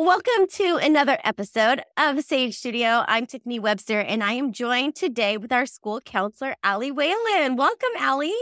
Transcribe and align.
Welcome 0.00 0.46
to 0.52 0.78
another 0.82 1.18
episode 1.24 1.82
of 1.98 2.24
Sage 2.24 2.56
Studio. 2.56 3.04
I'm 3.06 3.26
Tiffiny 3.26 3.60
Webster, 3.60 4.00
and 4.00 4.24
I 4.24 4.32
am 4.32 4.50
joined 4.50 4.94
today 4.96 5.36
with 5.36 5.52
our 5.52 5.66
school 5.66 6.00
counselor, 6.00 6.54
Allie 6.64 6.90
Whalen. 6.90 7.54
Welcome, 7.54 7.90
Allie. 7.98 8.32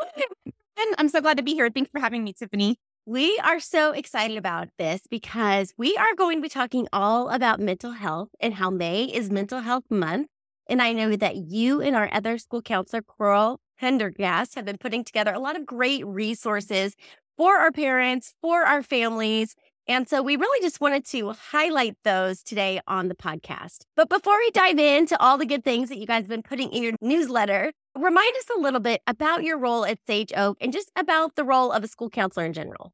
And 0.00 0.96
I'm 0.98 1.08
so 1.08 1.20
glad 1.20 1.36
to 1.36 1.44
be 1.44 1.54
here. 1.54 1.70
Thanks 1.70 1.92
for 1.92 2.00
having 2.00 2.24
me, 2.24 2.32
Tiffany. 2.32 2.78
We 3.06 3.40
are 3.44 3.60
so 3.60 3.92
excited 3.92 4.36
about 4.36 4.66
this 4.80 5.02
because 5.08 5.72
we 5.78 5.96
are 5.96 6.16
going 6.16 6.38
to 6.38 6.42
be 6.42 6.48
talking 6.48 6.88
all 6.92 7.28
about 7.28 7.60
mental 7.60 7.92
health 7.92 8.30
and 8.40 8.54
how 8.54 8.70
May 8.70 9.04
is 9.04 9.30
Mental 9.30 9.60
Health 9.60 9.84
Month. 9.88 10.26
And 10.68 10.82
I 10.82 10.92
know 10.92 11.14
that 11.14 11.36
you 11.36 11.80
and 11.80 11.94
our 11.94 12.12
other 12.12 12.36
school 12.36 12.62
counselor, 12.62 13.02
Coral 13.02 13.60
Pendergast, 13.78 14.56
have 14.56 14.64
been 14.64 14.76
putting 14.76 15.04
together 15.04 15.32
a 15.32 15.38
lot 15.38 15.54
of 15.54 15.66
great 15.66 16.04
resources 16.04 16.96
for 17.36 17.58
our 17.58 17.70
parents, 17.70 18.34
for 18.42 18.64
our 18.64 18.82
families. 18.82 19.54
And 19.88 20.08
so 20.08 20.20
we 20.20 20.36
really 20.36 20.60
just 20.60 20.80
wanted 20.80 21.04
to 21.06 21.32
highlight 21.32 21.96
those 22.02 22.42
today 22.42 22.80
on 22.88 23.06
the 23.08 23.14
podcast. 23.14 23.82
But 23.94 24.08
before 24.08 24.36
we 24.38 24.50
dive 24.50 24.78
into 24.78 25.20
all 25.20 25.38
the 25.38 25.46
good 25.46 25.62
things 25.62 25.88
that 25.90 25.98
you 25.98 26.06
guys 26.06 26.22
have 26.22 26.28
been 26.28 26.42
putting 26.42 26.72
in 26.72 26.82
your 26.82 26.92
newsletter, 27.00 27.72
remind 27.96 28.36
us 28.36 28.46
a 28.56 28.60
little 28.60 28.80
bit 28.80 29.00
about 29.06 29.44
your 29.44 29.58
role 29.58 29.84
at 29.84 29.98
Sage 30.04 30.32
Oak 30.36 30.58
and 30.60 30.72
just 30.72 30.90
about 30.96 31.36
the 31.36 31.44
role 31.44 31.70
of 31.70 31.84
a 31.84 31.88
school 31.88 32.10
counselor 32.10 32.44
in 32.46 32.52
general. 32.52 32.92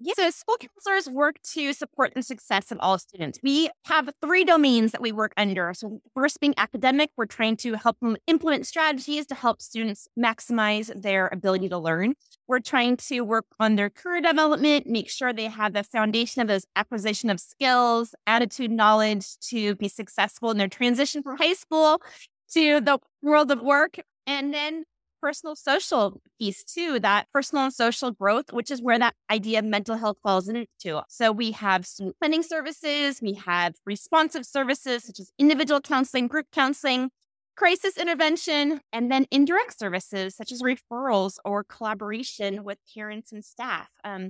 Yeah, 0.00 0.12
so 0.16 0.30
school 0.30 0.56
counselors 0.58 1.08
work 1.08 1.36
to 1.52 1.72
support 1.72 2.14
the 2.14 2.22
success 2.22 2.72
of 2.72 2.78
all 2.80 2.98
students. 2.98 3.38
We 3.44 3.70
have 3.86 4.10
three 4.20 4.44
domains 4.44 4.90
that 4.90 5.00
we 5.00 5.12
work 5.12 5.32
under. 5.36 5.72
So, 5.72 6.00
first 6.14 6.40
being 6.40 6.52
academic, 6.56 7.10
we're 7.16 7.26
trying 7.26 7.56
to 7.58 7.74
help 7.74 8.00
them 8.00 8.16
implement 8.26 8.66
strategies 8.66 9.24
to 9.26 9.36
help 9.36 9.62
students 9.62 10.08
maximize 10.18 10.90
their 11.00 11.28
ability 11.28 11.68
to 11.68 11.78
learn. 11.78 12.14
We're 12.48 12.58
trying 12.58 12.96
to 13.08 13.20
work 13.20 13.46
on 13.60 13.76
their 13.76 13.88
career 13.88 14.20
development, 14.20 14.86
make 14.88 15.08
sure 15.08 15.32
they 15.32 15.46
have 15.46 15.72
the 15.72 15.84
foundation 15.84 16.42
of 16.42 16.48
those 16.48 16.66
acquisition 16.74 17.30
of 17.30 17.38
skills, 17.38 18.14
attitude, 18.26 18.72
knowledge 18.72 19.38
to 19.50 19.76
be 19.76 19.88
successful 19.88 20.50
in 20.50 20.58
their 20.58 20.68
transition 20.68 21.22
from 21.22 21.36
high 21.38 21.54
school 21.54 22.02
to 22.52 22.80
the 22.80 22.98
world 23.22 23.50
of 23.52 23.62
work. 23.62 23.96
And 24.26 24.52
then 24.52 24.84
personal 25.24 25.56
social 25.56 26.20
piece 26.38 26.62
too, 26.62 27.00
that 27.00 27.26
personal 27.32 27.64
and 27.64 27.72
social 27.72 28.10
growth, 28.10 28.52
which 28.52 28.70
is 28.70 28.82
where 28.82 28.98
that 28.98 29.14
idea 29.30 29.58
of 29.58 29.64
mental 29.64 29.96
health 29.96 30.18
falls 30.22 30.50
into. 30.50 31.00
So 31.08 31.32
we 31.32 31.52
have 31.52 31.86
student 31.86 32.16
planning 32.20 32.42
services, 32.42 33.22
we 33.22 33.32
have 33.32 33.76
responsive 33.86 34.44
services 34.44 35.04
such 35.04 35.18
as 35.18 35.32
individual 35.38 35.80
counseling, 35.80 36.26
group 36.26 36.48
counseling, 36.52 37.08
crisis 37.56 37.96
intervention, 37.96 38.82
and 38.92 39.10
then 39.10 39.24
indirect 39.30 39.78
services 39.78 40.36
such 40.36 40.52
as 40.52 40.60
referrals 40.60 41.38
or 41.42 41.64
collaboration 41.64 42.62
with 42.62 42.76
parents 42.94 43.32
and 43.32 43.42
staff. 43.42 43.88
Um, 44.04 44.28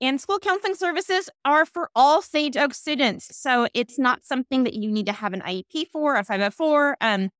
and 0.00 0.20
school 0.20 0.38
counseling 0.38 0.76
services 0.76 1.28
are 1.44 1.66
for 1.66 1.90
all 1.96 2.22
Sage 2.22 2.56
Oak 2.56 2.72
students. 2.72 3.36
So 3.36 3.66
it's 3.74 3.98
not 3.98 4.24
something 4.24 4.62
that 4.62 4.74
you 4.74 4.92
need 4.92 5.06
to 5.06 5.12
have 5.12 5.32
an 5.32 5.40
IEP 5.40 5.88
for, 5.92 6.14
a 6.14 6.22
504. 6.22 6.96
Um, 7.00 7.30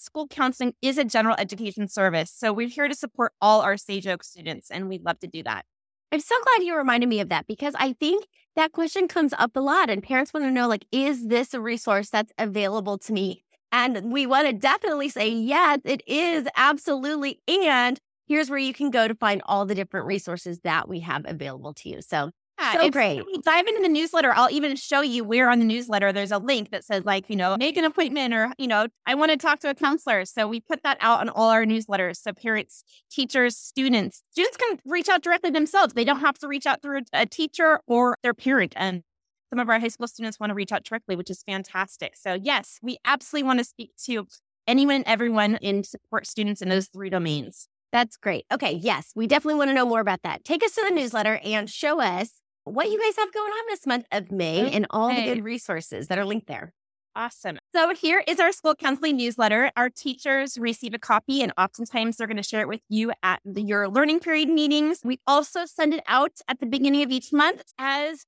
school 0.00 0.26
counseling 0.26 0.74
is 0.82 0.98
a 0.98 1.04
general 1.04 1.36
education 1.38 1.88
service. 1.88 2.32
So 2.34 2.52
we're 2.52 2.68
here 2.68 2.88
to 2.88 2.94
support 2.94 3.32
all 3.40 3.60
our 3.60 3.76
Sage 3.76 4.06
Oak 4.06 4.24
students, 4.24 4.70
and 4.70 4.88
we'd 4.88 5.04
love 5.04 5.18
to 5.20 5.26
do 5.26 5.42
that. 5.42 5.64
I'm 6.12 6.20
so 6.20 6.34
glad 6.42 6.66
you 6.66 6.76
reminded 6.76 7.08
me 7.08 7.20
of 7.20 7.28
that 7.28 7.46
because 7.46 7.74
I 7.78 7.92
think 7.92 8.26
that 8.56 8.72
question 8.72 9.06
comes 9.06 9.32
up 9.34 9.54
a 9.54 9.60
lot, 9.60 9.90
and 9.90 10.02
parents 10.02 10.32
want 10.32 10.44
to 10.44 10.50
know, 10.50 10.66
like, 10.66 10.86
is 10.90 11.28
this 11.28 11.54
a 11.54 11.60
resource 11.60 12.10
that's 12.10 12.32
available 12.38 12.98
to 12.98 13.12
me? 13.12 13.44
And 13.70 14.12
we 14.12 14.26
want 14.26 14.48
to 14.48 14.52
definitely 14.52 15.08
say, 15.08 15.28
yes, 15.28 15.78
it 15.84 16.02
is 16.06 16.48
absolutely. 16.56 17.40
And 17.46 18.00
here's 18.26 18.50
where 18.50 18.58
you 18.58 18.74
can 18.74 18.90
go 18.90 19.06
to 19.06 19.14
find 19.14 19.42
all 19.44 19.66
the 19.66 19.76
different 19.76 20.06
resources 20.06 20.60
that 20.60 20.88
we 20.88 21.00
have 21.00 21.22
available 21.26 21.74
to 21.74 21.88
you. 21.88 22.02
So 22.02 22.30
yeah, 22.60 22.72
so 22.80 22.90
great. 22.90 23.22
Dive 23.42 23.66
into 23.66 23.82
the 23.82 23.88
newsletter. 23.88 24.32
I'll 24.32 24.50
even 24.50 24.76
show 24.76 25.00
you 25.00 25.24
where 25.24 25.50
on 25.50 25.58
the 25.58 25.64
newsletter 25.64 26.12
there's 26.12 26.32
a 26.32 26.38
link 26.38 26.70
that 26.70 26.84
says, 26.84 27.04
like, 27.04 27.28
you 27.28 27.36
know, 27.36 27.56
make 27.58 27.76
an 27.76 27.84
appointment 27.84 28.34
or, 28.34 28.52
you 28.58 28.66
know, 28.66 28.88
I 29.06 29.14
want 29.14 29.30
to 29.30 29.36
talk 29.36 29.60
to 29.60 29.70
a 29.70 29.74
counselor. 29.74 30.24
So 30.24 30.46
we 30.46 30.60
put 30.60 30.82
that 30.82 30.98
out 31.00 31.20
on 31.20 31.28
all 31.28 31.50
our 31.50 31.64
newsletters. 31.64 32.16
So 32.16 32.32
parents, 32.32 32.84
teachers, 33.10 33.56
students, 33.56 34.22
students 34.30 34.56
can 34.56 34.78
reach 34.84 35.08
out 35.08 35.22
directly 35.22 35.50
themselves. 35.50 35.94
They 35.94 36.04
don't 36.04 36.20
have 36.20 36.38
to 36.38 36.48
reach 36.48 36.66
out 36.66 36.82
through 36.82 37.02
a 37.12 37.26
teacher 37.26 37.80
or 37.86 38.16
their 38.22 38.34
parent. 38.34 38.74
And 38.76 39.02
some 39.50 39.58
of 39.58 39.68
our 39.68 39.80
high 39.80 39.88
school 39.88 40.06
students 40.06 40.38
want 40.38 40.50
to 40.50 40.54
reach 40.54 40.72
out 40.72 40.84
directly, 40.84 41.16
which 41.16 41.30
is 41.30 41.42
fantastic. 41.42 42.16
So, 42.16 42.34
yes, 42.34 42.78
we 42.82 42.98
absolutely 43.04 43.46
want 43.46 43.58
to 43.58 43.64
speak 43.64 43.92
to 44.04 44.26
anyone 44.66 44.96
and 44.96 45.06
everyone 45.06 45.56
in 45.56 45.82
support 45.82 46.26
students 46.26 46.62
in 46.62 46.68
those 46.68 46.88
three 46.88 47.10
domains. 47.10 47.66
That's 47.92 48.16
great. 48.16 48.44
Okay. 48.52 48.72
Yes, 48.72 49.10
we 49.16 49.26
definitely 49.26 49.58
want 49.58 49.70
to 49.70 49.74
know 49.74 49.86
more 49.86 50.00
about 50.00 50.22
that. 50.22 50.44
Take 50.44 50.62
us 50.62 50.76
to 50.76 50.84
the 50.88 50.94
newsletter 50.94 51.40
and 51.42 51.68
show 51.68 52.00
us 52.00 52.39
what 52.64 52.90
you 52.90 52.98
guys 52.98 53.16
have 53.16 53.32
going 53.32 53.50
on 53.50 53.64
this 53.68 53.86
month 53.86 54.06
of 54.12 54.30
May 54.30 54.66
okay. 54.66 54.76
and 54.76 54.86
all 54.90 55.14
the 55.14 55.24
good 55.24 55.44
resources 55.44 56.08
that 56.08 56.18
are 56.18 56.24
linked 56.24 56.46
there. 56.46 56.72
Awesome. 57.16 57.58
So 57.74 57.92
here 57.94 58.22
is 58.28 58.38
our 58.38 58.52
school 58.52 58.74
counseling 58.74 59.16
newsletter. 59.16 59.72
Our 59.76 59.90
teachers 59.90 60.56
receive 60.58 60.94
a 60.94 60.98
copy, 60.98 61.42
and 61.42 61.52
oftentimes 61.58 62.16
they're 62.16 62.28
going 62.28 62.36
to 62.36 62.42
share 62.42 62.60
it 62.60 62.68
with 62.68 62.82
you 62.88 63.12
at 63.22 63.40
the, 63.44 63.62
your 63.62 63.88
learning 63.88 64.20
period 64.20 64.48
meetings. 64.48 65.00
We 65.04 65.18
also 65.26 65.64
send 65.64 65.92
it 65.92 66.04
out 66.06 66.32
at 66.46 66.60
the 66.60 66.66
beginning 66.66 67.02
of 67.02 67.10
each 67.10 67.32
month. 67.32 67.64
As 67.78 68.26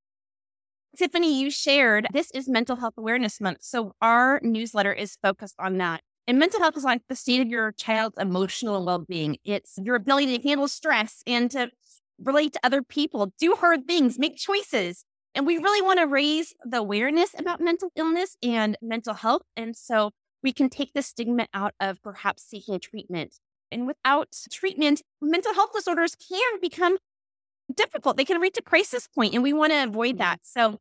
Tiffiny, 0.98 1.38
you 1.38 1.50
shared, 1.50 2.08
this 2.12 2.30
is 2.32 2.48
Mental 2.48 2.76
Health 2.76 2.94
Awareness 2.98 3.40
Month. 3.40 3.58
So 3.60 3.94
our 4.02 4.40
newsletter 4.42 4.92
is 4.92 5.16
focused 5.22 5.54
on 5.58 5.78
that. 5.78 6.02
And 6.26 6.38
mental 6.38 6.60
health 6.60 6.76
is 6.76 6.84
like 6.84 7.02
the 7.08 7.16
state 7.16 7.40
of 7.40 7.48
your 7.48 7.72
child's 7.72 8.18
emotional 8.18 8.84
well 8.84 8.98
being. 8.98 9.38
It's 9.44 9.78
your 9.82 9.96
ability 9.96 10.38
to 10.38 10.48
handle 10.48 10.68
stress 10.68 11.22
and 11.26 11.50
to 11.50 11.70
relate 12.22 12.52
to 12.54 12.60
other 12.62 12.82
people, 12.82 13.32
do 13.38 13.54
hard 13.54 13.86
things, 13.86 14.18
make 14.18 14.36
choices. 14.36 15.04
And 15.34 15.46
we 15.46 15.56
really 15.56 15.82
want 15.82 15.98
to 15.98 16.06
raise 16.06 16.54
the 16.64 16.78
awareness 16.78 17.34
about 17.38 17.60
mental 17.60 17.90
illness 17.96 18.36
and 18.42 18.76
mental 18.82 19.14
health. 19.14 19.42
And 19.56 19.74
so 19.74 20.10
we 20.42 20.52
can 20.52 20.68
take 20.68 20.92
the 20.94 21.02
stigma 21.02 21.46
out 21.54 21.74
of 21.80 22.02
perhaps 22.02 22.42
seeking 22.42 22.80
treatment. 22.80 23.34
And 23.70 23.86
without 23.86 24.28
treatment, 24.50 25.02
mental 25.20 25.54
health 25.54 25.70
disorders 25.74 26.14
can 26.14 26.60
become 26.60 26.98
difficult. 27.74 28.16
They 28.16 28.24
can 28.24 28.40
reach 28.40 28.58
a 28.58 28.62
crisis 28.62 29.08
point, 29.08 29.32
and 29.34 29.42
we 29.42 29.52
want 29.52 29.72
to 29.72 29.84
avoid 29.84 30.18
that. 30.18 30.40
Mm-hmm. 30.40 30.70
So 30.72 30.78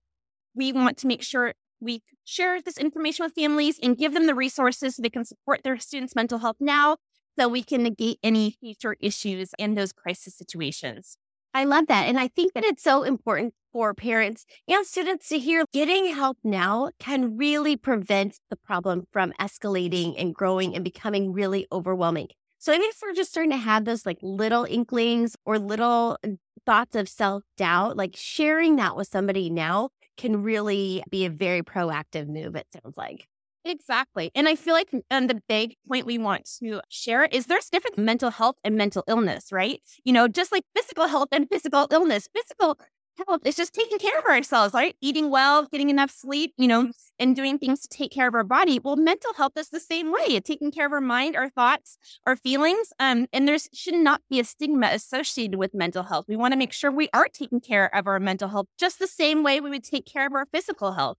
we 0.55 0.73
want 0.73 0.97
to 0.97 1.07
make 1.07 1.23
sure 1.23 1.53
we 1.79 2.01
share 2.25 2.61
this 2.61 2.77
information 2.77 3.25
with 3.25 3.33
families 3.33 3.79
and 3.81 3.97
give 3.97 4.13
them 4.13 4.27
the 4.27 4.35
resources 4.35 4.95
so 4.95 5.01
they 5.01 5.09
can 5.09 5.25
support 5.25 5.63
their 5.63 5.79
students' 5.79 6.15
mental 6.15 6.39
health 6.39 6.57
now 6.59 6.97
so 7.39 7.47
we 7.47 7.63
can 7.63 7.83
negate 7.83 8.19
any 8.21 8.51
future 8.51 8.95
issues 8.99 9.51
in 9.57 9.75
those 9.75 9.93
crisis 9.93 10.35
situations. 10.35 11.17
I 11.53 11.65
love 11.65 11.87
that. 11.87 12.07
And 12.07 12.19
I 12.19 12.27
think 12.29 12.53
that 12.53 12.63
it's 12.63 12.83
so 12.83 13.03
important 13.03 13.53
for 13.73 13.93
parents 13.93 14.45
and 14.67 14.85
students 14.85 15.29
to 15.29 15.39
hear 15.39 15.65
getting 15.73 16.13
help 16.13 16.37
now 16.43 16.91
can 16.99 17.37
really 17.37 17.75
prevent 17.75 18.39
the 18.49 18.55
problem 18.55 19.05
from 19.11 19.33
escalating 19.39 20.15
and 20.17 20.33
growing 20.33 20.75
and 20.75 20.83
becoming 20.83 21.31
really 21.33 21.67
overwhelming. 21.71 22.27
So 22.59 22.73
even 22.73 22.83
if 22.89 22.99
we're 23.01 23.13
just 23.13 23.31
starting 23.31 23.51
to 23.51 23.57
have 23.57 23.85
those 23.85 24.05
like 24.05 24.19
little 24.21 24.65
inklings 24.65 25.35
or 25.45 25.57
little 25.57 26.17
uh, 26.23 26.29
thoughts 26.65 26.95
of 26.95 27.09
self 27.09 27.43
doubt, 27.57 27.97
like 27.97 28.15
sharing 28.15 28.75
that 28.77 28.95
with 28.95 29.07
somebody 29.07 29.49
now 29.49 29.89
can 30.17 30.43
really 30.43 31.03
be 31.09 31.25
a 31.25 31.29
very 31.29 31.63
proactive 31.63 32.27
move, 32.27 32.55
it 32.55 32.67
sounds 32.73 32.97
like. 32.97 33.27
Exactly. 33.63 34.31
And 34.33 34.47
I 34.47 34.55
feel 34.55 34.73
like 34.73 34.89
and 35.11 35.29
the 35.29 35.41
big 35.47 35.75
point 35.87 36.05
we 36.07 36.17
want 36.17 36.49
to 36.59 36.81
share 36.89 37.25
is 37.25 37.45
there's 37.45 37.69
different 37.69 37.97
mental 37.97 38.31
health 38.31 38.55
and 38.63 38.75
mental 38.75 39.03
illness, 39.07 39.51
right? 39.51 39.79
You 40.03 40.13
know, 40.13 40.27
just 40.27 40.51
like 40.51 40.63
physical 40.75 41.07
health 41.07 41.27
and 41.31 41.47
physical 41.47 41.87
illness. 41.91 42.27
Physical 42.35 42.79
health 43.27 43.41
is 43.45 43.55
just 43.55 43.73
taking 43.73 43.99
care 43.99 44.17
of 44.17 44.25
ourselves, 44.25 44.73
right? 44.73 44.95
Eating 44.99 45.29
well, 45.29 45.67
getting 45.67 45.91
enough 45.91 46.09
sleep, 46.09 46.53
you 46.57 46.67
know, 46.67 46.91
and 47.19 47.35
doing 47.35 47.59
things 47.59 47.81
to 47.81 47.87
take 47.87 48.11
care 48.11 48.27
of 48.27 48.33
our 48.33 48.43
body. 48.43 48.79
Well, 48.79 48.95
mental 48.95 49.33
health 49.35 49.51
is 49.57 49.69
the 49.69 49.79
same 49.79 50.11
way. 50.11 50.39
Taking 50.39 50.71
care 50.71 50.87
of 50.87 50.93
our 50.93 51.01
mind, 51.01 51.35
our 51.35 51.49
thoughts, 51.49 51.99
our 52.25 52.35
feelings. 52.35 52.91
Um, 52.99 53.27
and 53.31 53.47
there 53.47 53.57
should 53.73 53.93
not 53.93 54.21
be 54.27 54.39
a 54.39 54.43
stigma 54.43 54.87
associated 54.87 55.59
with 55.59 55.75
mental 55.75 56.03
health. 56.03 56.25
We 56.27 56.35
want 56.35 56.53
to 56.53 56.57
make 56.57 56.73
sure 56.73 56.89
we 56.89 57.09
are 57.13 57.27
taking 57.27 57.59
care 57.59 57.93
of 57.95 58.07
our 58.07 58.19
mental 58.19 58.47
health 58.49 58.65
just 58.79 58.97
the 58.97 59.07
same 59.07 59.43
way 59.43 59.59
we 59.61 59.69
would 59.69 59.83
take 59.83 60.07
care 60.07 60.25
of 60.25 60.33
our 60.33 60.47
physical 60.51 60.93
health. 60.93 61.17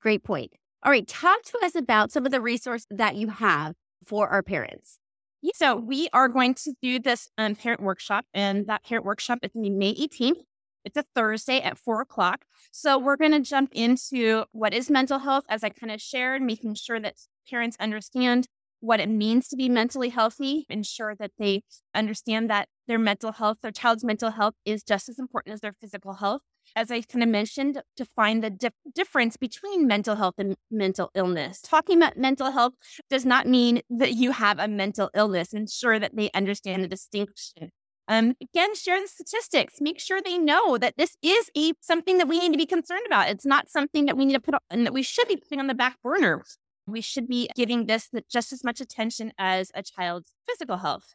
Great 0.00 0.24
point. 0.24 0.52
All 0.84 0.90
right, 0.90 1.08
talk 1.08 1.42
to 1.44 1.58
us 1.64 1.74
about 1.74 2.12
some 2.12 2.26
of 2.26 2.32
the 2.32 2.42
resources 2.42 2.86
that 2.90 3.16
you 3.16 3.28
have 3.28 3.74
for 4.06 4.28
our 4.28 4.42
parents. 4.42 4.98
So 5.54 5.76
we 5.76 6.10
are 6.12 6.28
going 6.28 6.52
to 6.56 6.74
do 6.82 6.98
this 6.98 7.26
um, 7.38 7.54
parent 7.54 7.80
workshop, 7.80 8.26
and 8.34 8.66
that 8.66 8.84
parent 8.84 9.06
workshop 9.06 9.38
is 9.42 9.52
May 9.54 9.94
18th. 9.94 10.42
It's 10.84 10.96
a 10.98 11.04
Thursday 11.14 11.60
at 11.62 11.78
four 11.78 12.02
o'clock. 12.02 12.44
So 12.70 12.98
we're 12.98 13.16
going 13.16 13.32
to 13.32 13.40
jump 13.40 13.70
into 13.72 14.44
what 14.52 14.74
is 14.74 14.90
mental 14.90 15.20
health, 15.20 15.44
as 15.48 15.64
I 15.64 15.70
kind 15.70 15.90
of 15.90 16.02
shared, 16.02 16.42
making 16.42 16.74
sure 16.74 17.00
that 17.00 17.14
parents 17.48 17.78
understand 17.80 18.46
what 18.80 19.00
it 19.00 19.08
means 19.08 19.48
to 19.48 19.56
be 19.56 19.70
mentally 19.70 20.10
healthy, 20.10 20.66
ensure 20.68 21.14
that 21.14 21.30
they 21.38 21.62
understand 21.94 22.50
that 22.50 22.68
their 22.86 22.98
mental 22.98 23.32
health, 23.32 23.56
their 23.62 23.72
child's 23.72 24.04
mental 24.04 24.32
health 24.32 24.54
is 24.66 24.82
just 24.82 25.08
as 25.08 25.18
important 25.18 25.54
as 25.54 25.60
their 25.62 25.72
physical 25.72 26.14
health. 26.14 26.42
As 26.76 26.90
I 26.90 27.02
kind 27.02 27.22
of 27.22 27.28
mentioned, 27.28 27.82
to 27.96 28.04
find 28.04 28.42
the 28.42 28.50
dif- 28.50 28.72
difference 28.92 29.36
between 29.36 29.86
mental 29.86 30.16
health 30.16 30.34
and 30.38 30.56
mental 30.70 31.10
illness. 31.14 31.60
Talking 31.62 31.98
about 31.98 32.16
mental 32.16 32.50
health 32.50 32.74
does 33.08 33.24
not 33.24 33.46
mean 33.46 33.82
that 33.90 34.14
you 34.14 34.32
have 34.32 34.58
a 34.58 34.66
mental 34.66 35.10
illness. 35.14 35.52
Ensure 35.52 35.98
that 35.98 36.16
they 36.16 36.30
understand 36.34 36.82
the 36.82 36.88
distinction 36.88 37.70
Um, 38.06 38.34
again, 38.42 38.74
share 38.74 39.00
the 39.00 39.08
statistics. 39.08 39.80
Make 39.80 39.98
sure 39.98 40.20
they 40.20 40.36
know 40.36 40.76
that 40.76 40.94
this 40.98 41.16
is 41.22 41.50
a 41.56 41.72
something 41.80 42.18
that 42.18 42.28
we 42.28 42.38
need 42.38 42.52
to 42.52 42.58
be 42.58 42.66
concerned 42.66 43.06
about. 43.06 43.28
It's 43.30 43.46
not 43.46 43.70
something 43.70 44.04
that 44.06 44.16
we 44.16 44.26
need 44.26 44.34
to 44.34 44.40
put 44.40 44.54
on, 44.54 44.60
and 44.68 44.84
that 44.84 44.92
we 44.92 45.02
should 45.02 45.26
be 45.28 45.36
putting 45.36 45.60
on 45.60 45.68
the 45.68 45.74
back 45.74 45.96
burner. 46.02 46.44
We 46.86 47.00
should 47.00 47.28
be 47.28 47.48
giving 47.56 47.86
this 47.86 48.10
just 48.30 48.52
as 48.52 48.62
much 48.62 48.80
attention 48.80 49.32
as 49.38 49.70
a 49.74 49.82
child's 49.82 50.32
physical 50.46 50.78
health 50.78 51.14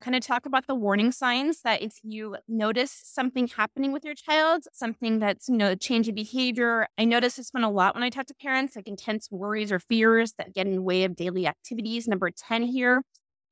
kind 0.00 0.16
of 0.16 0.22
talk 0.22 0.46
about 0.46 0.66
the 0.66 0.74
warning 0.74 1.12
signs 1.12 1.62
that 1.62 1.82
if 1.82 1.98
you 2.02 2.36
notice 2.46 3.00
something 3.04 3.48
happening 3.48 3.92
with 3.92 4.04
your 4.04 4.14
child, 4.14 4.64
something 4.72 5.18
that's, 5.18 5.48
you 5.48 5.56
know, 5.56 5.72
a 5.72 5.76
change 5.76 6.08
in 6.08 6.14
behavior. 6.14 6.86
I 6.96 7.04
notice 7.04 7.36
this 7.36 7.50
one 7.50 7.64
a 7.64 7.70
lot 7.70 7.94
when 7.94 8.04
I 8.04 8.10
talk 8.10 8.26
to 8.26 8.34
parents, 8.34 8.76
like 8.76 8.88
intense 8.88 9.28
worries 9.30 9.72
or 9.72 9.78
fears 9.78 10.34
that 10.38 10.54
get 10.54 10.66
in 10.66 10.72
the 10.72 10.82
way 10.82 11.04
of 11.04 11.16
daily 11.16 11.46
activities. 11.46 12.06
Number 12.06 12.30
10 12.30 12.62
here. 12.64 13.02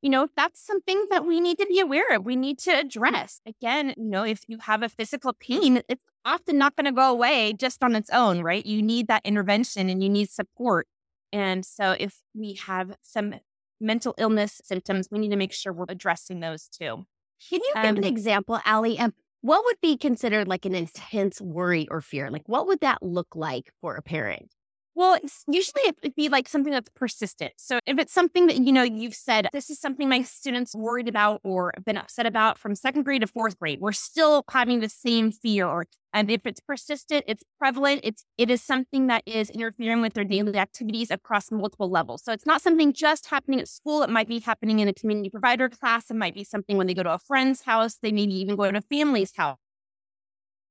You 0.03 0.11
know, 0.11 0.29
that's 0.37 0.65
something 0.65 1.07
that 1.11 1.27
we 1.27 1.41
need 1.41 1.59
to 1.59 1.67
be 1.67 1.81
aware 1.81 2.15
of. 2.15 2.25
We 2.25 2.37
need 2.37 2.59
to 2.61 2.71
address. 2.71 3.41
Again, 3.47 3.95
you 3.97 4.05
know, 4.05 4.25
if 4.25 4.43
you 4.47 4.59
have 4.59 4.83
a 4.83 4.89
physical 4.89 5.33
pain, 5.33 5.83
it's 5.89 6.03
often 6.25 6.59
not 6.59 6.77
going 6.77 6.85
to 6.85 6.93
go 6.93 7.11
away 7.11 7.55
just 7.55 7.83
on 7.83 7.97
its 7.97 8.11
own, 8.11 8.43
right? 8.43 8.65
You 8.65 8.83
need 8.83 9.09
that 9.09 9.23
intervention 9.25 9.89
and 9.89 10.03
you 10.03 10.09
need 10.09 10.31
support. 10.31 10.87
And 11.33 11.65
so 11.65 11.97
if 11.99 12.21
we 12.35 12.55
have 12.67 12.97
some 13.03 13.35
mental 13.81 14.15
illness 14.19 14.61
symptoms, 14.65 15.09
we 15.11 15.19
need 15.19 15.31
to 15.31 15.37
make 15.37 15.53
sure 15.53 15.73
we're 15.73 15.87
addressing 15.89 16.41
those 16.41 16.69
too. 16.69 17.07
Can 17.49 17.61
you 17.63 17.73
give 17.75 17.85
um, 17.85 17.97
an 17.97 18.05
example, 18.05 18.61
Allie? 18.65 18.99
Um, 18.99 19.13
what 19.43 19.65
would 19.65 19.81
be 19.81 19.97
considered 19.97 20.49
like 20.49 20.65
an 20.65 20.75
intense 20.75 21.41
worry 21.41 21.87
or 21.91 22.01
fear? 22.01 22.31
Like, 22.31 22.43
what 22.47 22.67
would 22.67 22.81
that 22.81 23.03
look 23.03 23.37
like 23.37 23.71
for 23.81 23.95
a 23.95 24.03
parent? 24.03 24.51
Well, 24.97 25.19
usually 25.47 25.83
it'd 26.03 26.15
be 26.15 26.31
like 26.31 26.49
something 26.49 26.73
that's 26.73 26.89
persistent. 26.89 27.53
So 27.59 27.81
if 27.87 27.99
it's 27.99 28.15
something 28.15 28.47
that, 28.47 28.57
you 28.57 28.73
know, 28.73 28.83
you've 28.83 29.15
said, 29.15 29.47
this 29.53 29.69
is 29.69 29.79
something 29.79 30.09
my 30.09 30.23
students 30.23 30.75
worried 30.75 31.07
about 31.07 31.43
or 31.45 31.75
been 31.85 31.99
upset 31.99 32.25
about 32.25 32.57
from 32.57 32.75
second 32.75 33.03
grade 33.03 33.21
to 33.21 33.27
fourth 33.27 33.59
grade, 33.59 33.79
we're 33.79 33.93
still 33.93 34.43
having 34.51 34.81
the 34.81 34.89
same 34.89 35.33
fear. 35.33 35.67
Or, 35.67 35.85
and 36.15 36.31
if 36.31 36.47
it's 36.47 36.61
persistent, 36.61 37.27
it's 37.29 37.45
prevalent, 37.59 38.01
it's, 38.05 38.25
it 38.39 38.51
is 38.51 38.63
something 38.63 39.09
that 39.09 39.23
is 39.27 39.51
interfering 39.51 40.01
with 40.01 40.15
their 40.15 40.25
daily 40.25 40.57
activities 40.57 41.11
across 41.11 41.51
multiple 41.51 41.91
levels. 41.91 42.25
So 42.25 42.33
it's 42.33 42.47
not 42.47 42.63
something 42.63 42.95
just 42.95 43.27
happening 43.27 43.61
at 43.61 43.69
school. 43.69 44.03
It 44.03 44.09
might 44.09 44.29
be 44.29 44.41
happening 44.41 44.79
in 44.79 44.89
a 44.89 44.95
community 44.95 45.29
provider 45.29 45.69
class. 45.69 46.11
It 46.11 46.17
might 46.17 46.35
be 46.35 46.43
something 46.43 46.79
when 46.79 46.87
they 46.87 46.95
go 46.95 47.03
to 47.03 47.13
a 47.13 47.19
friend's 47.19 47.61
house. 47.61 47.99
They 48.01 48.13
maybe 48.13 48.33
even 48.37 48.57
go 48.57 48.73
to 48.73 48.79
a 48.79 48.81
family's 48.81 49.37
house. 49.37 49.59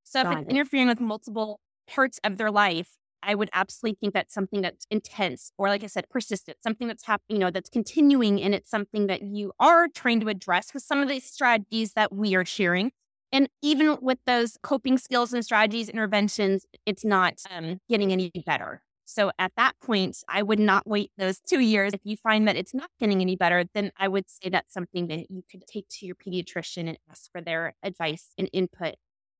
So 0.02 0.24
Got 0.24 0.32
if 0.32 0.38
it's 0.40 0.48
it. 0.48 0.50
interfering 0.50 0.88
with 0.88 0.98
multiple 0.98 1.60
parts 1.86 2.18
of 2.24 2.38
their 2.38 2.50
life, 2.50 2.96
I 3.26 3.34
would 3.34 3.50
absolutely 3.52 3.98
think 4.00 4.14
that's 4.14 4.32
something 4.32 4.62
that's 4.62 4.86
intense 4.90 5.50
or, 5.58 5.68
like 5.68 5.82
I 5.84 5.88
said, 5.88 6.08
persistent, 6.08 6.58
something 6.62 6.86
that's 6.86 7.04
happening, 7.04 7.36
you 7.36 7.38
know, 7.40 7.50
that's 7.50 7.68
continuing. 7.68 8.40
And 8.40 8.54
it's 8.54 8.70
something 8.70 9.08
that 9.08 9.22
you 9.22 9.52
are 9.58 9.88
trying 9.88 10.20
to 10.20 10.28
address 10.28 10.72
with 10.72 10.84
some 10.84 11.00
of 11.00 11.08
these 11.08 11.24
strategies 11.24 11.92
that 11.94 12.12
we 12.12 12.34
are 12.36 12.44
sharing. 12.44 12.92
And 13.32 13.48
even 13.60 13.98
with 14.00 14.18
those 14.26 14.56
coping 14.62 14.96
skills 14.96 15.32
and 15.32 15.44
strategies, 15.44 15.88
interventions, 15.88 16.64
it's 16.86 17.04
not 17.04 17.42
um, 17.50 17.80
getting 17.88 18.12
any 18.12 18.30
better. 18.46 18.82
So 19.04 19.30
at 19.38 19.52
that 19.56 19.74
point, 19.82 20.18
I 20.28 20.42
would 20.42 20.58
not 20.58 20.86
wait 20.86 21.10
those 21.16 21.40
two 21.40 21.60
years. 21.60 21.92
If 21.92 22.00
you 22.04 22.16
find 22.16 22.46
that 22.48 22.56
it's 22.56 22.74
not 22.74 22.90
getting 22.98 23.20
any 23.20 23.36
better, 23.36 23.64
then 23.72 23.92
I 23.98 24.08
would 24.08 24.28
say 24.28 24.48
that's 24.50 24.72
something 24.72 25.08
that 25.08 25.30
you 25.30 25.42
could 25.50 25.66
take 25.66 25.88
to 25.90 26.06
your 26.06 26.16
pediatrician 26.16 26.88
and 26.88 26.98
ask 27.10 27.30
for 27.30 27.40
their 27.40 27.74
advice 27.82 28.32
and 28.38 28.48
input 28.52 28.94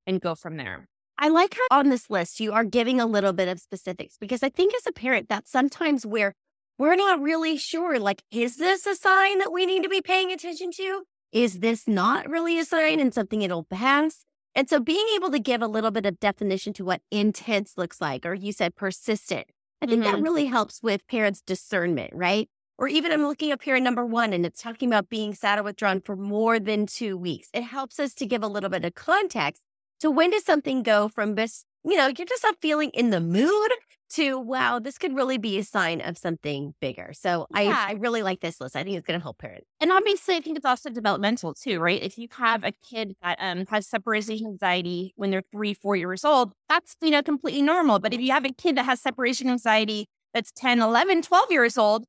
and 0.07 0.21
go 0.21 0.35
from 0.35 0.57
there. 0.57 0.89
I 1.19 1.29
like 1.29 1.55
how 1.55 1.79
on 1.79 1.89
this 1.89 2.11
list 2.11 2.41
you 2.41 2.53
are 2.53 2.65
giving 2.65 3.01
a 3.01 3.07
little 3.07 3.33
bit 3.33 3.49
of 3.49 3.59
specifics 3.59 4.17
because 4.21 4.43
I 4.43 4.51
think 4.51 4.75
as 4.75 4.87
a 4.87 4.93
parent, 4.93 5.29
that's 5.29 5.51
sometimes 5.51 6.05
where 6.05 6.35
we're 6.79 6.95
not 6.95 7.23
really 7.23 7.57
sure. 7.57 7.99
Like, 7.99 8.23
is 8.31 8.57
this 8.57 8.87
a 8.87 8.95
sign 8.95 9.39
that 9.39 9.53
we 9.53 9.65
need 9.65 9.83
to 9.83 9.89
be 9.89 10.03
paying 10.03 10.31
attention 10.31 10.73
to? 10.73 11.05
Is 11.33 11.61
this 11.61 11.89
not 11.89 12.29
really 12.29 12.59
a 12.59 12.65
sign 12.65 13.01
and 13.01 13.15
something 13.15 13.41
it'll 13.41 13.65
pass? 13.65 14.25
And 14.55 14.69
so 14.69 14.79
being 14.79 15.07
able 15.15 15.31
to 15.31 15.39
give 15.39 15.63
a 15.63 15.67
little 15.67 15.91
bit 15.91 16.07
of 16.07 16.21
definition 16.21 16.73
to 16.75 16.85
what 16.85 17.03
intense 17.11 17.75
looks 17.77 18.01
like, 18.01 18.27
or 18.27 18.35
you 18.35 18.53
said 18.53 18.77
persistent, 18.77 19.47
I 19.81 19.87
think 19.87 20.03
mm-hmm. 20.03 20.17
that 20.17 20.23
really 20.23 20.47
helps 20.47 20.83
with 20.83 21.07
parents' 21.07 21.43
discernment, 21.43 22.11
right? 22.15 22.49
Or 22.79 22.89
even 22.89 23.11
I'm 23.11 23.27
looking 23.27 23.53
up 23.53 23.63
here 23.63 23.77
at 23.77 23.83
number 23.83 24.05
one 24.05 24.35
and 24.35 24.45
it's 24.45 24.63
talking 24.63 24.89
about 24.89 25.09
being 25.09 25.35
sad 25.35 25.59
or 25.59 25.63
withdrawn 25.63 26.03
for 26.03 26.15
more 26.15 26.61
than 26.61 26.87
two 26.87 27.17
weeks. 27.17 27.49
It 27.55 27.63
helps 27.63 27.99
us 27.99 28.13
to 28.15 28.27
give 28.27 28.43
a 28.43 28.49
little 28.49 28.69
bit 28.69 28.85
of 28.85 28.95
context 28.95 29.63
so 29.99 30.11
when 30.11 30.31
does 30.31 30.45
something 30.45 30.83
go 30.83 31.09
from 31.09 31.35
this, 31.35 31.65
you 31.85 31.97
know, 31.97 32.07
you're 32.07 32.27
just 32.27 32.43
not 32.43 32.57
feeling 32.61 32.91
in 32.91 33.11
the 33.11 33.21
mood 33.21 33.71
to, 34.09 34.39
wow, 34.39 34.79
this 34.79 34.99
could 34.99 35.15
really 35.15 35.39
be 35.39 35.59
a 35.59 35.65
sign 35.65 36.01
of 36.01 36.17
something 36.17 36.75
bigger. 36.81 37.13
So 37.13 37.47
yeah. 37.55 37.87
I, 37.89 37.91
I 37.91 37.93
really 37.95 38.23
like 38.23 38.41
this 38.41 38.61
list. 38.61 38.77
I 38.77 38.85
think 38.85 38.97
it's 38.97 39.07
going 39.07 39.19
to 39.19 39.23
help 39.23 39.39
parents. 39.39 39.67
And 39.81 39.91
obviously, 39.91 40.37
I 40.37 40.41
think 40.41 40.57
it's 40.57 40.67
also 40.67 40.91
developmental 40.91 41.55
too, 41.55 41.81
right? 41.81 42.03
If 42.03 42.19
you 42.19 42.29
have 42.33 42.63
a 42.63 42.73
kid 42.73 43.17
that 43.23 43.39
um, 43.41 43.65
has 43.69 43.87
separation 43.89 44.47
anxiety 44.47 45.13
when 45.17 45.31
they're 45.31 45.43
three, 45.51 45.75
four 45.75 45.97
years 45.97 46.25
old, 46.25 46.53
that's, 46.69 46.97
you 47.01 47.11
know, 47.11 47.23
completely 47.23 47.63
normal. 47.63 47.99
But 47.99 48.15
if 48.15 48.21
you 48.21 48.33
have 48.33 48.45
a 48.45 48.53
kid 48.53 48.77
that 48.77 48.85
has 48.85 49.01
separation 49.01 49.49
anxiety 49.49 50.07
that's 50.33 50.53
10, 50.53 50.81
11, 50.81 51.23
12 51.23 51.51
years 51.51 51.79
old, 51.79 52.05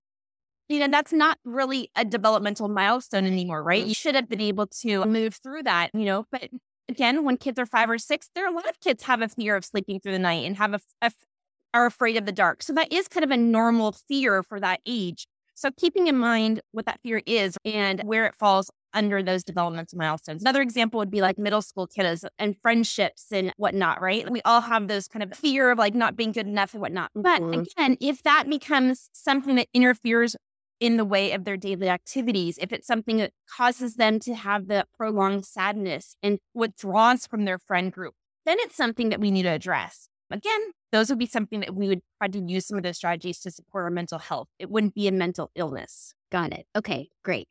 you 0.70 0.80
know, 0.80 0.88
that's 0.90 1.14
not 1.14 1.38
really 1.46 1.90
a 1.96 2.04
developmental 2.04 2.68
milestone 2.68 3.26
anymore, 3.26 3.64
right? 3.64 3.86
You 3.86 3.94
should 3.94 4.16
have 4.16 4.28
been 4.28 4.42
able 4.42 4.68
to 4.82 5.06
move 5.06 5.36
through 5.42 5.64
that, 5.64 5.92
you 5.94 6.04
know, 6.06 6.26
but 6.30 6.50
again, 6.90 7.24
when 7.24 7.38
kids 7.38 7.60
are 7.60 7.66
five 7.66 7.90
or 7.90 7.98
six, 7.98 8.30
there 8.36 8.46
are 8.46 8.52
a 8.52 8.56
lot 8.56 8.70
of 8.70 8.80
kids 8.80 9.04
have 9.04 9.22
a 9.22 9.28
fear 9.28 9.56
of 9.56 9.66
sleeping 9.66 10.00
through 10.00 10.14
the 10.14 10.20
night 10.20 10.46
and 10.46 10.58
have 10.58 10.74
a, 10.74 10.80
a 11.02 11.12
are 11.74 11.86
afraid 11.86 12.18
of 12.18 12.26
the 12.26 12.32
dark. 12.32 12.64
So 12.64 12.74
that 12.74 12.92
is 12.92 13.08
kind 13.08 13.24
of 13.24 13.32
a 13.32 13.38
normal 13.38 13.92
fear 13.92 14.42
for 14.42 14.60
that 14.60 14.80
age. 14.86 15.28
So 15.54 15.70
keeping 15.72 16.08
in 16.08 16.18
mind 16.18 16.62
what 16.72 16.86
that 16.86 17.00
fear 17.02 17.22
is 17.26 17.58
and 17.66 18.02
where 18.04 18.26
it 18.26 18.36
falls 18.36 18.70
under 18.94 19.22
those 19.22 19.44
developmental 19.44 19.98
milestones. 19.98 20.42
Another 20.42 20.62
example 20.62 20.98
would 21.00 21.12
be 21.12 21.22
like 21.22 21.38
middle 21.38 21.62
school 21.62 21.88
kiddos 21.88 22.26
and 22.40 22.56
friendships 22.62 23.26
and 23.32 23.52
whatnot, 23.58 24.02
right? 24.02 24.30
We 24.30 24.42
all 24.46 24.62
have 24.62 24.88
those 24.88 25.08
kind 25.08 25.24
of 25.24 25.38
fear 25.38 25.72
of 25.72 25.78
like 25.78 25.94
not 25.94 26.16
being 26.16 26.32
good 26.32 26.48
enough 26.48 26.74
and 26.74 26.82
whatnot. 26.82 27.12
But 27.16 27.42
mm-hmm. 27.42 27.62
again, 27.62 27.98
if 28.00 28.24
that 28.24 28.50
becomes 28.50 29.10
something 29.14 29.56
that 29.56 29.68
interferes 29.74 30.36
in 30.80 30.98
the 30.98 31.06
way 31.06 31.32
of 31.32 31.44
their 31.44 31.58
daily 31.58 31.90
activities, 31.90 32.58
if 32.62 32.72
it's 32.72 32.88
something 32.88 33.18
that 33.18 33.32
causes 33.50 33.96
them 33.96 34.20
to 34.20 34.36
have 34.36 34.68
the 34.68 34.86
prolonged 34.96 35.46
sadness 35.46 36.16
and 36.22 36.40
withdraws 36.54 37.26
from 37.26 37.46
their 37.46 37.58
friend 37.58 37.92
group, 37.92 38.14
then 38.46 38.58
it's 38.60 38.76
something 38.76 39.10
that 39.10 39.20
we 39.20 39.32
need 39.32 39.44
to 39.44 39.50
address. 39.50 40.10
Again, 40.30 40.72
those 40.92 41.10
would 41.10 41.20
be 41.20 41.26
something 41.26 41.62
that 41.62 41.76
we 41.76 41.88
would 41.88 42.02
try 42.18 42.28
to 42.28 42.40
use 42.40 42.68
some 42.68 42.78
of 42.78 42.84
those 42.84 42.98
strategies 42.98 43.40
to 43.40 43.52
support 43.52 43.86
our 43.86 43.90
mental 43.90 44.20
health. 44.20 44.48
It 44.60 44.70
wouldn't 44.70 44.94
be 44.94 45.08
a 45.08 45.12
mental 45.12 45.52
illness. 45.56 46.14
Got 46.32 46.54
it. 46.54 46.66
Okay, 46.76 47.10
great. 47.24 47.48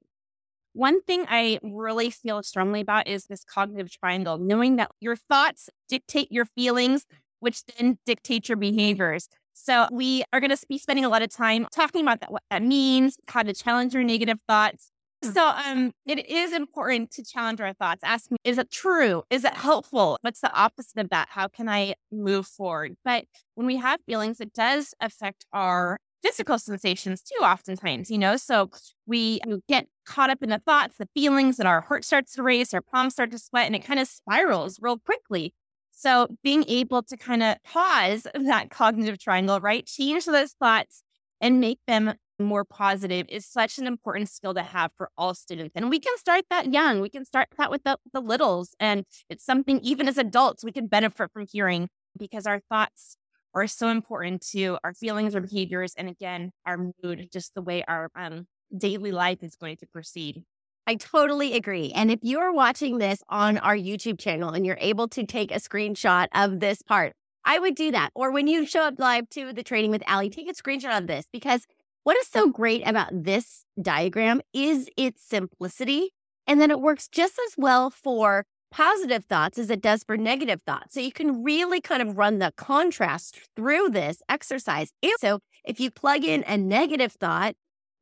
One 0.74 1.02
thing 1.02 1.24
I 1.28 1.58
really 1.62 2.10
feel 2.10 2.42
strongly 2.42 2.82
about 2.82 3.08
is 3.08 3.24
this 3.24 3.44
cognitive 3.44 3.90
triangle, 3.90 4.36
knowing 4.36 4.76
that 4.76 4.90
your 5.00 5.16
thoughts 5.16 5.70
dictate 5.88 6.30
your 6.30 6.44
feelings, 6.44 7.06
which 7.40 7.64
then 7.64 7.98
dictate 8.04 8.48
your 8.48 8.56
behaviors. 8.56 9.28
So 9.58 9.88
we 9.90 10.22
are 10.32 10.40
going 10.40 10.54
to 10.54 10.66
be 10.68 10.76
spending 10.76 11.04
a 11.04 11.08
lot 11.08 11.22
of 11.22 11.30
time 11.30 11.66
talking 11.72 12.02
about 12.02 12.20
that, 12.20 12.30
what 12.30 12.42
that 12.50 12.62
means, 12.62 13.16
how 13.26 13.42
to 13.42 13.54
challenge 13.54 13.94
your 13.94 14.04
negative 14.04 14.38
thoughts. 14.46 14.90
Hmm. 15.24 15.30
So 15.30 15.48
um, 15.48 15.92
it 16.04 16.28
is 16.28 16.52
important 16.52 17.10
to 17.12 17.24
challenge 17.24 17.60
our 17.62 17.72
thoughts. 17.72 18.02
Ask 18.04 18.30
me, 18.30 18.36
is 18.44 18.58
it 18.58 18.70
true? 18.70 19.22
Is 19.30 19.44
it 19.44 19.54
helpful? 19.54 20.18
What's 20.20 20.40
the 20.40 20.52
opposite 20.52 21.00
of 21.00 21.08
that? 21.08 21.28
How 21.30 21.48
can 21.48 21.70
I 21.70 21.94
move 22.12 22.46
forward? 22.46 22.96
But 23.02 23.24
when 23.54 23.66
we 23.66 23.76
have 23.76 23.98
feelings, 24.06 24.40
it 24.40 24.52
does 24.52 24.92
affect 25.00 25.46
our 25.54 25.98
physical 26.22 26.58
sensations 26.58 27.22
too, 27.22 27.42
oftentimes, 27.42 28.10
you 28.10 28.18
know? 28.18 28.36
So 28.36 28.70
we 29.06 29.40
get 29.68 29.86
caught 30.04 30.28
up 30.28 30.42
in 30.42 30.50
the 30.50 30.58
thoughts, 30.58 30.98
the 30.98 31.08
feelings, 31.14 31.58
and 31.58 31.66
our 31.66 31.80
heart 31.80 32.04
starts 32.04 32.34
to 32.34 32.42
race, 32.42 32.74
our 32.74 32.82
palms 32.82 33.14
start 33.14 33.30
to 33.30 33.38
sweat, 33.38 33.66
and 33.66 33.74
it 33.74 33.84
kind 33.84 34.00
of 34.00 34.06
spirals 34.06 34.78
real 34.82 34.98
quickly. 34.98 35.54
So 35.98 36.28
being 36.44 36.64
able 36.68 37.02
to 37.04 37.16
kind 37.16 37.42
of 37.42 37.56
pause 37.64 38.26
that 38.34 38.70
cognitive 38.70 39.18
triangle, 39.18 39.60
right? 39.60 39.84
Change 39.86 40.26
those 40.26 40.52
thoughts 40.52 41.02
and 41.40 41.58
make 41.58 41.80
them 41.86 42.14
more 42.38 42.66
positive 42.66 43.24
is 43.30 43.46
such 43.46 43.78
an 43.78 43.86
important 43.86 44.28
skill 44.28 44.52
to 44.52 44.62
have 44.62 44.90
for 44.94 45.08
all 45.16 45.32
students. 45.32 45.72
And 45.74 45.88
we 45.88 45.98
can 45.98 46.16
start 46.18 46.44
that 46.50 46.70
young. 46.70 47.00
We 47.00 47.08
can 47.08 47.24
start 47.24 47.48
that 47.56 47.70
with 47.70 47.82
the, 47.84 47.96
the 48.12 48.20
littles. 48.20 48.74
And 48.78 49.06
it's 49.30 49.44
something, 49.44 49.80
even 49.80 50.06
as 50.06 50.18
adults, 50.18 50.62
we 50.62 50.70
can 50.70 50.86
benefit 50.86 51.30
from 51.32 51.46
hearing 51.50 51.88
because 52.18 52.46
our 52.46 52.60
thoughts 52.68 53.16
are 53.54 53.66
so 53.66 53.88
important 53.88 54.46
to 54.48 54.76
our 54.84 54.92
feelings, 54.92 55.34
our 55.34 55.40
behaviors, 55.40 55.94
and 55.96 56.10
again, 56.10 56.52
our 56.66 56.92
mood, 57.02 57.28
just 57.32 57.54
the 57.54 57.62
way 57.62 57.82
our 57.88 58.10
um, 58.14 58.46
daily 58.76 59.12
life 59.12 59.42
is 59.42 59.56
going 59.56 59.78
to 59.78 59.86
proceed. 59.86 60.44
I 60.86 60.94
totally 60.94 61.54
agree. 61.54 61.90
And 61.94 62.12
if 62.12 62.20
you're 62.22 62.52
watching 62.52 62.98
this 62.98 63.20
on 63.28 63.58
our 63.58 63.76
YouTube 63.76 64.20
channel 64.20 64.50
and 64.50 64.64
you're 64.64 64.78
able 64.80 65.08
to 65.08 65.24
take 65.24 65.50
a 65.50 65.56
screenshot 65.56 66.28
of 66.32 66.60
this 66.60 66.80
part, 66.82 67.12
I 67.44 67.58
would 67.58 67.74
do 67.74 67.90
that. 67.90 68.10
Or 68.14 68.30
when 68.30 68.46
you 68.46 68.66
show 68.66 68.82
up 68.82 68.94
live 68.98 69.28
to 69.30 69.52
the 69.52 69.64
training 69.64 69.90
with 69.90 70.02
Allie, 70.06 70.30
take 70.30 70.48
a 70.48 70.54
screenshot 70.54 70.96
of 70.96 71.08
this 71.08 71.26
because 71.32 71.66
what 72.04 72.16
is 72.16 72.28
so 72.28 72.48
great 72.48 72.86
about 72.86 73.08
this 73.12 73.64
diagram 73.82 74.40
is 74.52 74.88
its 74.96 75.24
simplicity. 75.24 76.10
And 76.46 76.60
then 76.60 76.70
it 76.70 76.80
works 76.80 77.08
just 77.08 77.36
as 77.48 77.54
well 77.58 77.90
for 77.90 78.44
positive 78.70 79.24
thoughts 79.24 79.58
as 79.58 79.70
it 79.70 79.80
does 79.80 80.04
for 80.04 80.16
negative 80.16 80.60
thoughts. 80.66 80.94
So 80.94 81.00
you 81.00 81.10
can 81.10 81.42
really 81.42 81.80
kind 81.80 82.02
of 82.02 82.16
run 82.16 82.38
the 82.38 82.52
contrast 82.56 83.40
through 83.56 83.90
this 83.90 84.22
exercise. 84.28 84.92
And 85.02 85.12
so 85.18 85.40
if 85.64 85.80
you 85.80 85.90
plug 85.90 86.24
in 86.24 86.44
a 86.46 86.56
negative 86.56 87.12
thought, 87.12 87.56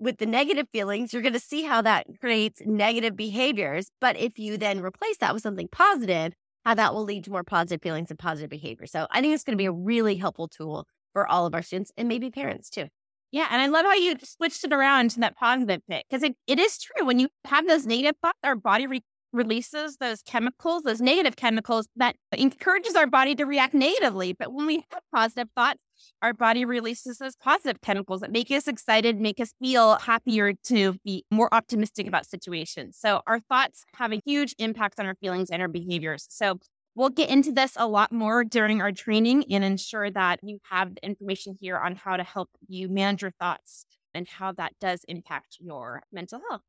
with 0.04 0.18
the 0.18 0.26
negative 0.26 0.68
feelings, 0.70 1.12
you're 1.12 1.23
going 1.23 1.32
to 1.32 1.40
see 1.40 1.62
how 1.62 1.80
that 1.82 2.06
creates 2.20 2.61
negative 2.64 3.16
behaviors. 3.16 3.88
But 4.00 4.18
if 4.18 4.38
you 4.38 4.58
then 4.58 4.80
replace 4.80 5.16
that 5.16 5.32
with 5.32 5.42
something 5.42 5.68
positive, 5.73 6.34
how 6.64 6.75
that 6.75 6.94
will 6.94 7.04
lead 7.04 7.25
to 7.25 7.30
more 7.30 7.42
positive 7.42 7.82
feelings 7.82 8.11
and 8.11 8.18
positive 8.18 8.50
behavior. 8.50 8.87
So 8.87 9.06
I 9.11 9.20
think 9.20 9.34
it's 9.34 9.44
going 9.44 9.56
to 9.56 9.62
be 9.62 9.66
a 9.66 9.73
really 9.73 10.16
helpful 10.16 10.46
tool 10.46 10.87
for 11.14 11.26
all 11.26 11.46
of 11.46 11.54
our 11.54 11.62
students 11.62 11.90
and 11.96 12.06
maybe 12.06 12.30
parents 12.30 12.68
too. 12.68 12.87
Yeah. 13.32 13.49
And 13.50 13.61
I 13.61 13.66
love 13.66 13.84
how 13.84 13.94
you 13.94 14.14
switched 14.23 14.62
it 14.64 14.73
around 14.73 15.11
to 15.12 15.20
that 15.20 15.37
positive 15.37 15.80
bit 15.88 16.04
because 16.08 16.23
it, 16.23 16.37
it 16.46 16.58
is 16.58 16.78
true. 16.78 17.06
When 17.06 17.18
you 17.18 17.28
have 17.46 17.66
those 17.66 17.87
negative 17.87 18.16
thoughts, 18.23 18.38
our 18.44 18.54
body 18.54 18.87
re- 18.87 19.02
releases 19.32 19.96
those 19.96 20.23
chemicals, 20.23 20.84
those 20.84 21.00
negative 21.00 21.34
chemicals 21.34 21.88
that 21.96 22.14
encourages 22.30 22.94
our 22.94 23.06
body 23.06 23.34
to 23.34 23.44
react 23.44 23.75
negatively. 23.75 24.34
But 24.34 24.52
when 24.52 24.66
we 24.66 24.84
have 24.92 25.02
positive 25.12 25.49
thoughts, 25.56 25.80
our 26.23 26.32
body 26.32 26.64
releases 26.64 27.18
those 27.18 27.37
positive 27.37 27.80
chemicals 27.80 28.20
that 28.20 28.32
make 28.32 28.50
us 28.50 28.68
excited, 28.68 29.20
make 29.20 29.40
us 29.40 29.52
feel 29.61 29.96
happier 29.96 30.52
to 30.64 30.94
be 31.04 31.25
more 31.30 31.52
optimistic 31.52 32.06
about 32.06 32.26
situations. 32.26 32.96
So 32.99 33.23
our 33.26 33.40
thoughts 33.40 33.84
have 33.94 34.12
a 34.12 34.20
huge 34.25 34.54
impact 34.58 34.99
on 34.99 35.06
our 35.06 35.16
feelings 35.16 35.50
and 35.50 35.61
our 35.62 35.68
behaviors. 35.68 36.26
So 36.30 36.58
we'll 36.94 37.11
get 37.11 37.30
into 37.30 37.52
this 37.52 37.73
a 37.76 37.87
lot 37.88 38.12
more 38.12 38.44
during 38.44 38.80
our 38.80 38.92
training 38.92 39.44
and 39.50 39.64
ensure 39.64 40.11
that 40.11 40.40
you 40.42 40.58
have 40.70 40.94
the 40.94 41.04
information 41.04 41.56
here 41.61 41.78
on 41.78 41.96
how 41.96 42.16
to 42.16 42.23
help 42.23 42.50
you 42.68 42.88
manage 42.88 43.23
your 43.23 43.32
thoughts 43.32 43.87
and 44.14 44.28
how 44.28 44.52
that 44.52 44.73
does 44.80 45.04
impact 45.08 45.58
your 45.61 46.02
mental 46.12 46.40
health. 46.49 46.62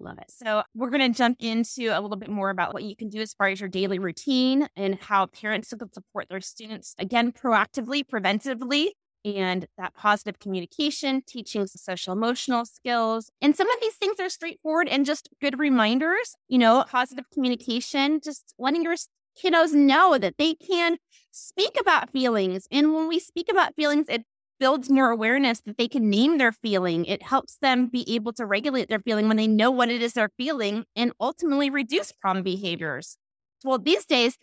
Love 0.00 0.18
it. 0.18 0.30
So, 0.30 0.62
we're 0.74 0.90
going 0.90 1.12
to 1.12 1.16
jump 1.16 1.38
into 1.40 1.88
a 1.88 2.00
little 2.00 2.16
bit 2.16 2.30
more 2.30 2.50
about 2.50 2.72
what 2.72 2.84
you 2.84 2.94
can 2.94 3.08
do 3.08 3.20
as 3.20 3.34
far 3.34 3.48
as 3.48 3.58
your 3.60 3.68
daily 3.68 3.98
routine 3.98 4.68
and 4.76 4.96
how 5.00 5.26
parents 5.26 5.74
can 5.76 5.92
support 5.92 6.28
their 6.28 6.40
students, 6.40 6.94
again, 6.98 7.32
proactively, 7.32 8.04
preventively, 8.04 8.90
and 9.24 9.66
that 9.76 9.94
positive 9.94 10.38
communication, 10.38 11.22
teaching 11.26 11.66
social 11.66 12.12
emotional 12.12 12.64
skills. 12.64 13.30
And 13.42 13.56
some 13.56 13.68
of 13.68 13.80
these 13.80 13.94
things 13.94 14.20
are 14.20 14.28
straightforward 14.28 14.88
and 14.88 15.04
just 15.04 15.28
good 15.40 15.58
reminders, 15.58 16.36
you 16.48 16.58
know, 16.58 16.84
positive 16.88 17.24
communication, 17.32 18.20
just 18.22 18.54
letting 18.58 18.84
your 18.84 18.94
kiddos 19.42 19.72
know 19.72 20.18
that 20.18 20.34
they 20.38 20.54
can 20.54 20.98
speak 21.30 21.76
about 21.80 22.10
feelings. 22.10 22.66
And 22.70 22.94
when 22.94 23.08
we 23.08 23.18
speak 23.18 23.48
about 23.50 23.74
feelings, 23.74 24.06
it 24.08 24.24
builds 24.58 24.90
more 24.90 25.10
awareness 25.10 25.60
that 25.60 25.78
they 25.78 25.88
can 25.88 26.10
name 26.10 26.38
their 26.38 26.52
feeling. 26.52 27.04
It 27.04 27.22
helps 27.22 27.56
them 27.58 27.86
be 27.86 28.04
able 28.14 28.32
to 28.34 28.46
regulate 28.46 28.88
their 28.88 28.98
feeling 29.00 29.28
when 29.28 29.36
they 29.36 29.46
know 29.46 29.70
what 29.70 29.90
it 29.90 30.02
is 30.02 30.12
they're 30.12 30.30
feeling 30.36 30.84
and 30.96 31.12
ultimately 31.20 31.70
reduce 31.70 32.12
problem 32.12 32.42
behaviors. 32.42 33.16
Well, 33.64 33.78
these 33.78 34.04
days, 34.04 34.36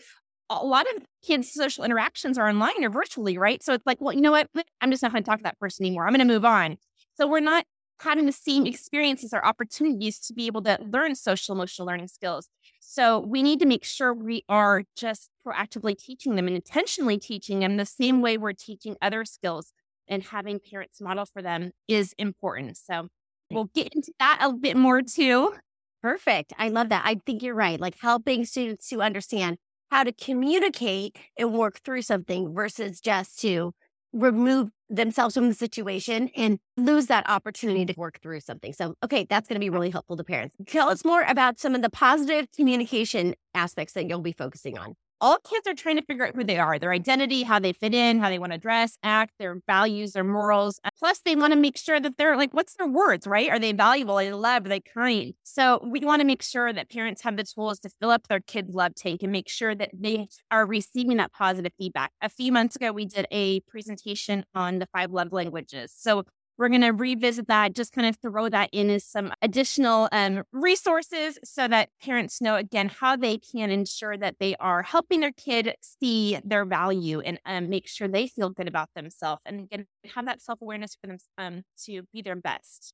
a 0.50 0.64
lot 0.64 0.86
of 0.96 1.04
kids' 1.26 1.52
social 1.52 1.84
interactions 1.84 2.38
are 2.38 2.48
online 2.48 2.84
or 2.84 2.90
virtually, 2.90 3.38
right? 3.38 3.64
So 3.64 3.74
it's 3.74 3.86
like, 3.86 4.00
well, 4.00 4.14
you 4.14 4.22
know 4.22 4.32
what? 4.32 4.50
I'm 4.82 4.92
just 4.92 5.02
not 5.02 5.12
going 5.12 5.24
to 5.24 5.30
talk 5.30 5.40
to 5.40 5.44
that 5.44 5.60
person 5.60 5.86
anymore. 5.86 6.06
I'm 6.06 6.14
going 6.14 6.26
to 6.28 6.34
move 6.34 6.46
on. 6.46 6.78
So 7.16 7.28
we're 7.28 7.40
not 7.40 7.66
having 8.02 8.26
the 8.26 8.32
same 8.32 8.66
experiences 8.66 9.34
or 9.34 9.46
opportunities 9.46 10.20
to 10.20 10.34
be 10.34 10.48
able 10.48 10.62
to 10.62 10.78
learn 10.92 11.16
social 11.16 11.56
emotional 11.56 11.88
learning 11.88 12.10
skills. 12.10 12.50
So 12.82 13.20
we 13.20 13.42
need 13.42 13.60
to 13.60 13.66
make 13.66 13.86
sure 13.86 14.14
we 14.14 14.44
are 14.50 14.84
just 14.96 15.30
proactively 15.46 15.98
teaching 15.98 16.36
them 16.36 16.48
and 16.48 16.56
intentionally 16.56 17.18
teaching 17.18 17.60
them 17.60 17.78
the 17.78 17.86
same 17.86 18.22
way 18.22 18.38
we're 18.38 18.54
teaching 18.54 18.98
other 19.02 19.24
skills 19.24 19.72
and 20.08 20.24
having 20.24 20.60
parents 20.60 21.02
model 21.02 21.26
for 21.26 21.42
them 21.42 21.72
is 21.88 22.14
important. 22.18 22.78
So 22.78 23.08
we'll 23.52 23.70
get 23.74 23.94
into 23.94 24.12
that 24.20 24.40
a 24.42 24.54
bit 24.54 24.78
more 24.78 25.02
too. 25.02 25.54
Perfect. 26.02 26.54
I 26.58 26.70
love 26.70 26.90
that. 26.90 27.04
I 27.06 27.18
think 27.26 27.42
you're 27.42 27.56
right. 27.56 27.80
Like 27.80 27.96
helping 28.00 28.46
students 28.46 28.88
to 28.90 29.02
understand 29.02 29.58
how 29.92 30.04
to 30.04 30.12
communicate 30.12 31.18
and 31.38 31.54
work 31.54 31.80
through 31.84 32.04
something 32.04 32.54
versus 32.54 33.00
just 33.00 33.40
to 33.42 33.74
remove 34.14 34.70
themselves 34.90 35.36
from 35.36 35.48
the 35.48 35.54
situation 35.54 36.30
and 36.36 36.60
lose 36.78 37.08
that 37.08 37.28
opportunity 37.30 37.86
to 37.86 37.94
work 37.98 38.20
through 38.22 38.40
something. 38.40 38.72
So, 38.72 38.96
okay, 39.04 39.26
that's 39.30 39.48
going 39.48 39.56
to 39.56 39.60
be 39.60 39.70
really 39.70 39.90
helpful 39.90 40.16
to 40.16 40.24
parents. 40.24 40.56
Tell 40.68 40.90
us 40.90 41.04
more 41.04 41.24
about 41.24 41.60
some 41.60 41.76
of 41.76 41.82
the 41.82 41.90
positive 41.90 42.48
communication 42.56 43.36
aspects 43.54 43.94
that 43.94 44.08
you'll 44.08 44.22
be 44.22 44.32
focusing 44.32 44.78
on 44.78 44.96
all 45.22 45.38
kids 45.40 45.68
are 45.68 45.74
trying 45.74 45.96
to 45.96 46.02
figure 46.04 46.26
out 46.26 46.36
who 46.36 46.44
they 46.44 46.58
are, 46.58 46.78
their 46.78 46.92
identity, 46.92 47.44
how 47.44 47.60
they 47.60 47.74
fit 47.74 47.94
in, 47.94 48.20
how 48.20 48.30
they 48.30 48.40
want 48.40 48.52
to 48.52 48.58
dress, 48.58 48.98
act, 49.04 49.34
their 49.40 49.60
values, 49.68 50.14
their 50.14 50.24
morals. 50.24 50.80
Plus, 51.00 51.22
they 51.24 51.36
want 51.36 51.54
to 51.54 51.60
make 51.60 51.78
sure 51.78 52.00
that 52.00 52.18
they're 52.18 52.38
like, 52.38 52.54
what's 52.54 52.76
their 52.76 52.88
words, 52.88 53.26
right? 53.26 53.50
Are 53.50 53.60
they 53.60 53.72
valuable? 53.72 54.20
Are 54.20 54.24
they 54.24 54.34
loved? 54.34 54.66
Are 54.68 54.70
they 54.70 54.82
kind? 54.82 55.34
So, 55.44 55.80
we 55.84 56.00
want 56.02 56.22
to 56.22 56.26
make 56.26 56.42
sure 56.42 56.74
that 56.74 56.90
parents 56.90 57.22
have 57.24 57.38
the 57.38 57.44
tools 57.44 57.80
to 57.80 57.90
fill 58.00 58.12
up 58.12 58.28
their 58.28 58.40
kids' 58.42 58.74
love 58.74 58.96
tank 58.96 59.24
and 59.24 59.32
make 59.32 59.50
sure 59.50 59.74
that 59.76 59.92
they 59.94 60.28
are 60.52 60.66
receiving 60.66 61.18
that 61.18 61.32
positive 61.32 61.72
feedback. 61.78 62.12
A 62.22 62.30
few 62.30 62.52
months 62.52 62.76
ago, 62.76 62.92
we 62.92 63.06
did 63.06 63.26
a 63.32 63.62
presentation 63.62 64.46
on 64.54 64.80
the 64.80 64.88
five 64.88 65.12
love 65.12 65.32
languages. 65.32 65.94
So, 65.96 66.24
we're 66.58 66.70
going 66.70 66.82
to 66.82 66.92
revisit 66.92 67.48
that, 67.48 67.76
just 67.76 67.92
kind 67.92 68.08
of 68.08 68.18
throw 68.18 68.50
that 68.50 68.70
in 68.72 68.90
as 68.90 69.04
some 69.04 69.34
additional 69.42 70.08
um, 70.12 70.44
resources 70.52 71.38
so 71.44 71.68
that 71.68 71.90
parents 72.02 72.42
know 72.42 72.56
again 72.56 72.90
how 72.90 73.16
they 73.16 73.38
can 73.38 73.70
ensure 73.70 74.18
that 74.18 74.36
they 74.40 74.56
are 74.58 74.84
helping 74.84 75.20
their 75.20 75.32
kid 75.32 75.76
see 75.82 76.40
their 76.44 76.66
value 76.66 77.20
and 77.20 77.40
um, 77.46 77.70
make 77.70 77.88
sure 77.88 78.08
they 78.08 78.28
feel 78.28 78.50
good 78.50 78.68
about 78.68 78.90
themselves 78.96 79.42
and 79.46 79.60
again 79.62 79.86
have 80.14 80.26
that 80.26 80.42
self 80.42 80.62
awareness 80.62 80.96
for 81.00 81.08
them 81.08 81.18
um, 81.38 81.64
to 81.84 82.04
be 82.14 82.22
their 82.22 82.36
best. 82.36 82.94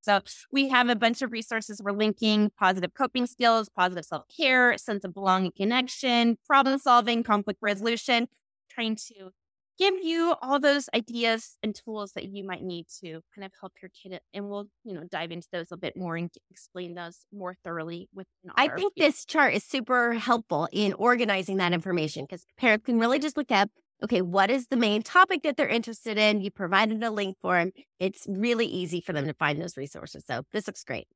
So 0.00 0.20
we 0.52 0.68
have 0.68 0.90
a 0.90 0.96
bunch 0.96 1.22
of 1.22 1.32
resources. 1.32 1.80
We're 1.82 1.92
linking 1.92 2.50
positive 2.58 2.92
coping 2.92 3.26
skills, 3.26 3.70
positive 3.70 4.04
self 4.04 4.24
care, 4.34 4.76
sense 4.76 5.02
of 5.02 5.14
belonging, 5.14 5.52
connection, 5.56 6.36
problem 6.46 6.78
solving, 6.78 7.22
conflict 7.22 7.58
resolution, 7.62 8.28
trying 8.70 8.96
to 8.96 9.30
give 9.78 9.94
you 10.02 10.34
all 10.42 10.60
those 10.60 10.88
ideas 10.94 11.56
and 11.62 11.74
tools 11.74 12.12
that 12.12 12.24
you 12.24 12.44
might 12.44 12.62
need 12.62 12.86
to 13.02 13.20
kind 13.34 13.44
of 13.44 13.52
help 13.60 13.72
your 13.82 13.90
kid 13.90 14.20
and 14.32 14.48
we'll 14.48 14.66
you 14.84 14.94
know 14.94 15.04
dive 15.10 15.32
into 15.32 15.48
those 15.52 15.72
a 15.72 15.76
bit 15.76 15.96
more 15.96 16.16
and 16.16 16.30
explain 16.50 16.94
those 16.94 17.26
more 17.32 17.54
thoroughly 17.64 18.08
with 18.14 18.26
i 18.56 18.68
think 18.68 18.92
this 18.96 19.24
chart 19.24 19.54
is 19.54 19.64
super 19.64 20.14
helpful 20.14 20.68
in 20.72 20.92
organizing 20.94 21.56
that 21.56 21.72
information 21.72 22.24
because 22.24 22.44
parents 22.58 22.84
can 22.86 22.98
really 22.98 23.18
just 23.18 23.36
look 23.36 23.50
up 23.50 23.70
okay 24.02 24.22
what 24.22 24.50
is 24.50 24.68
the 24.68 24.76
main 24.76 25.02
topic 25.02 25.42
that 25.42 25.56
they're 25.56 25.68
interested 25.68 26.18
in? 26.18 26.40
You 26.40 26.50
provided 26.50 27.02
a 27.02 27.10
link 27.10 27.36
for 27.40 27.56
them 27.58 27.72
it's 27.98 28.26
really 28.28 28.66
easy 28.66 29.00
for 29.00 29.12
them 29.12 29.26
to 29.26 29.34
find 29.34 29.60
those 29.60 29.76
resources 29.76 30.24
so 30.26 30.42
this 30.52 30.66
looks 30.66 30.84
great. 30.84 31.06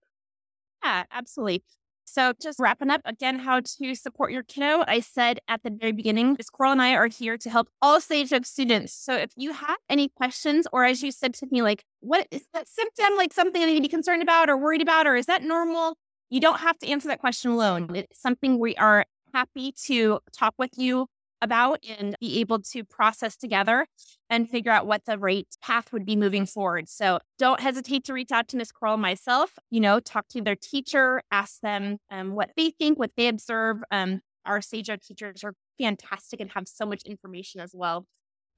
Yeah 0.83 1.05
absolutely 1.11 1.65
so, 2.09 2.33
just 2.41 2.59
wrapping 2.59 2.91
up 2.91 3.03
again, 3.05 3.39
how 3.39 3.61
to 3.61 3.95
support 3.95 4.33
your 4.33 4.43
kiddo. 4.43 4.85
I 4.87 5.01
said 5.01 5.41
at 5.49 5.63
the 5.63 5.71
very 5.71 5.93
beginning, 5.93 6.35
Ms. 6.39 6.51
Coral 6.51 6.73
and 6.73 6.83
I 6.83 6.95
are 6.95 7.09
here 7.09 7.37
to 7.39 7.51
help 7.51 7.69
all 7.83 8.01
Sage 8.01 8.33
Oak 8.33 8.47
students. 8.47 8.93
So, 8.93 9.15
if 9.15 9.33
you 9.37 9.53
have 9.53 9.79
any 9.89 10.09
questions, 10.09 10.67
or 10.73 10.85
as 10.85 11.03
you 11.03 11.13
said 11.13 11.35
to 11.35 11.47
me, 11.51 11.63
like, 11.63 11.85
what 12.01 12.27
is 12.31 12.43
that 12.55 12.69
symptom, 12.69 13.17
like 13.17 13.33
something 13.33 13.65
need 13.65 13.75
to 13.75 13.81
be 13.81 13.89
concerned 13.89 14.23
about 14.23 14.49
or 14.49 14.57
worried 14.57 14.83
about, 14.83 15.07
or 15.07 15.17
is 15.17 15.27
that 15.27 15.43
normal? 15.43 15.97
You 16.31 16.41
don't 16.41 16.61
have 16.61 16.79
to 16.79 16.89
answer 16.89 17.09
that 17.09 17.21
question 17.21 17.51
alone. 17.51 17.95
It's 17.95 18.21
something 18.21 18.59
we 18.59 18.77
are 18.77 19.05
happy 19.35 19.73
to 19.87 20.21
talk 20.33 20.55
with 20.59 20.71
you 20.77 21.07
about 21.41 21.85
and 21.89 22.17
be 22.21 22.41
able 22.41 22.61
to 22.61 22.85
process 22.85 23.37
together 23.37 23.87
and 24.31 24.49
figure 24.49 24.73
out 24.73 24.87
what 24.87 25.05
the 25.05 25.19
right 25.19 25.47
path 25.63 25.93
would 25.93 26.05
be 26.05 26.17
moving 26.17 26.47
forward. 26.47 26.89
So 26.89 27.21
don't 27.39 27.61
hesitate 27.61 28.05
to 28.05 28.13
reach 28.13 28.33
out 28.33 28.49
to 28.49 28.57
Ms. 28.57 28.73
Coral 28.73 28.97
myself, 28.97 29.59
you 29.71 29.81
know, 29.81 30.01
talk 30.01 30.29
to 30.29 30.41
their 30.41 30.57
teacher, 30.57 31.23
ask 31.31 31.61
them 31.61 31.99
um, 32.11 32.33
what 32.35 32.51
they 32.57 32.71
think, 32.71 32.99
what 32.99 33.13
they 33.17 33.29
observe. 33.29 33.79
Um, 33.91 34.21
our 34.45 34.61
SAGE 34.61 34.91
teachers 35.07 35.45
are 35.45 35.55
fantastic 35.79 36.41
and 36.41 36.51
have 36.53 36.67
so 36.67 36.87
much 36.87 37.03
information 37.05 37.61
as 37.61 37.73
well. 37.75 38.07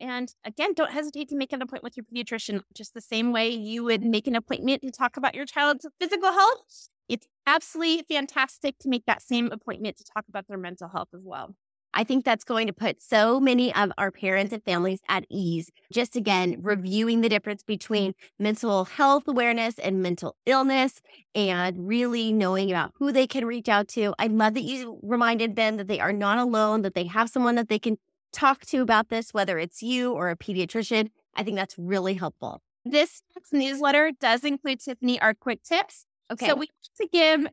And 0.00 0.32
again, 0.44 0.72
don't 0.74 0.92
hesitate 0.92 1.28
to 1.28 1.36
make 1.36 1.52
an 1.52 1.60
appointment 1.60 1.84
with 1.84 1.96
your 1.96 2.04
pediatrician, 2.04 2.62
just 2.74 2.94
the 2.94 3.02
same 3.02 3.32
way 3.32 3.50
you 3.50 3.84
would 3.84 4.02
make 4.02 4.26
an 4.26 4.34
appointment 4.34 4.80
to 4.82 4.90
talk 4.90 5.18
about 5.18 5.34
your 5.34 5.44
child's 5.44 5.86
physical 6.00 6.32
health. 6.32 6.88
It's 7.08 7.26
absolutely 7.46 8.04
fantastic 8.08 8.78
to 8.78 8.88
make 8.88 9.04
that 9.06 9.20
same 9.20 9.50
appointment 9.52 9.98
to 9.98 10.04
talk 10.04 10.24
about 10.28 10.46
their 10.48 10.56
mental 10.56 10.88
health 10.88 11.08
as 11.14 11.22
well. 11.24 11.54
I 11.92 12.04
think 12.04 12.24
that's 12.24 12.44
going 12.44 12.66
to 12.66 12.72
put 12.72 13.02
so 13.02 13.40
many 13.40 13.74
of 13.74 13.90
our 13.98 14.10
parents 14.10 14.52
and 14.52 14.62
families 14.62 15.00
at 15.08 15.24
ease. 15.28 15.70
Just 15.92 16.16
again, 16.16 16.56
reviewing 16.60 17.20
the 17.20 17.28
difference 17.28 17.62
between 17.62 18.14
mental 18.38 18.84
health 18.84 19.24
awareness 19.26 19.78
and 19.78 20.02
mental 20.02 20.36
illness 20.46 21.00
and 21.34 21.88
really 21.88 22.32
knowing 22.32 22.70
about 22.70 22.92
who 22.98 23.12
they 23.12 23.26
can 23.26 23.44
reach 23.44 23.68
out 23.68 23.88
to. 23.88 24.14
I 24.18 24.28
love 24.28 24.54
that 24.54 24.62
you 24.62 24.98
reminded 25.02 25.56
them 25.56 25.76
that 25.78 25.88
they 25.88 26.00
are 26.00 26.12
not 26.12 26.38
alone, 26.38 26.82
that 26.82 26.94
they 26.94 27.06
have 27.06 27.28
someone 27.28 27.56
that 27.56 27.68
they 27.68 27.78
can 27.78 27.98
talk 28.32 28.64
to 28.66 28.82
about 28.82 29.08
this, 29.08 29.34
whether 29.34 29.58
it's 29.58 29.82
you 29.82 30.12
or 30.12 30.30
a 30.30 30.36
pediatrician. 30.36 31.10
I 31.34 31.42
think 31.42 31.56
that's 31.56 31.76
really 31.78 32.14
helpful. 32.14 32.62
This 32.84 33.22
newsletter 33.52 34.12
does 34.18 34.44
include 34.44 34.80
Tiffiny 34.80 35.18
our 35.20 35.34
quick 35.34 35.62
tips. 35.62 36.06
Okay. 36.32 36.46
So 36.46 36.54
we 36.54 36.68
want 36.68 36.96
to 37.00 37.08
give 37.12 37.46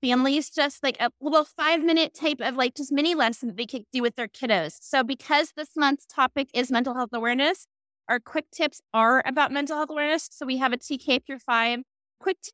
families 0.00 0.50
just 0.50 0.82
like 0.82 0.96
a 1.00 1.10
little 1.20 1.44
five 1.44 1.82
minute 1.82 2.14
type 2.14 2.40
of 2.40 2.56
like 2.56 2.74
just 2.74 2.92
mini 2.92 3.14
lesson 3.14 3.48
that 3.48 3.56
they 3.56 3.66
could 3.66 3.84
do 3.92 4.02
with 4.02 4.16
their 4.16 4.28
kiddos. 4.28 4.78
So, 4.80 5.02
because 5.02 5.52
this 5.56 5.70
month's 5.76 6.06
topic 6.06 6.48
is 6.54 6.70
mental 6.70 6.94
health 6.94 7.10
awareness, 7.12 7.66
our 8.08 8.20
quick 8.20 8.50
tips 8.50 8.80
are 8.94 9.22
about 9.26 9.52
mental 9.52 9.76
health 9.76 9.90
awareness. 9.90 10.28
So, 10.32 10.46
we 10.46 10.58
have 10.58 10.72
a 10.72 10.78
TK 10.78 11.26
through 11.26 11.40
five 11.40 11.80
quick, 12.20 12.38
t- 12.42 12.52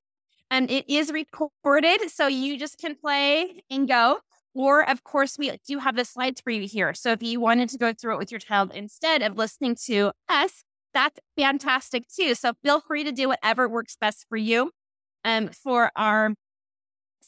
and 0.50 0.70
it 0.70 0.88
is 0.88 1.12
recorded. 1.12 2.10
So, 2.10 2.26
you 2.26 2.58
just 2.58 2.78
can 2.78 2.94
play 2.94 3.62
and 3.70 3.88
go. 3.88 4.18
Or, 4.56 4.88
of 4.88 5.02
course, 5.02 5.36
we 5.36 5.50
do 5.66 5.78
have 5.80 5.96
the 5.96 6.04
slides 6.04 6.40
for 6.40 6.50
you 6.50 6.68
here. 6.68 6.94
So, 6.94 7.12
if 7.12 7.22
you 7.22 7.40
wanted 7.40 7.68
to 7.70 7.78
go 7.78 7.92
through 7.92 8.14
it 8.14 8.18
with 8.18 8.30
your 8.30 8.40
child 8.40 8.72
instead 8.74 9.22
of 9.22 9.36
listening 9.36 9.76
to 9.86 10.12
us, 10.28 10.64
that's 10.94 11.18
fantastic 11.36 12.04
too. 12.08 12.34
So 12.34 12.52
feel 12.62 12.80
free 12.80 13.04
to 13.04 13.12
do 13.12 13.28
whatever 13.28 13.68
works 13.68 13.96
best 14.00 14.24
for 14.28 14.36
you. 14.36 14.70
Um, 15.24 15.48
for 15.48 15.90
our 15.96 16.34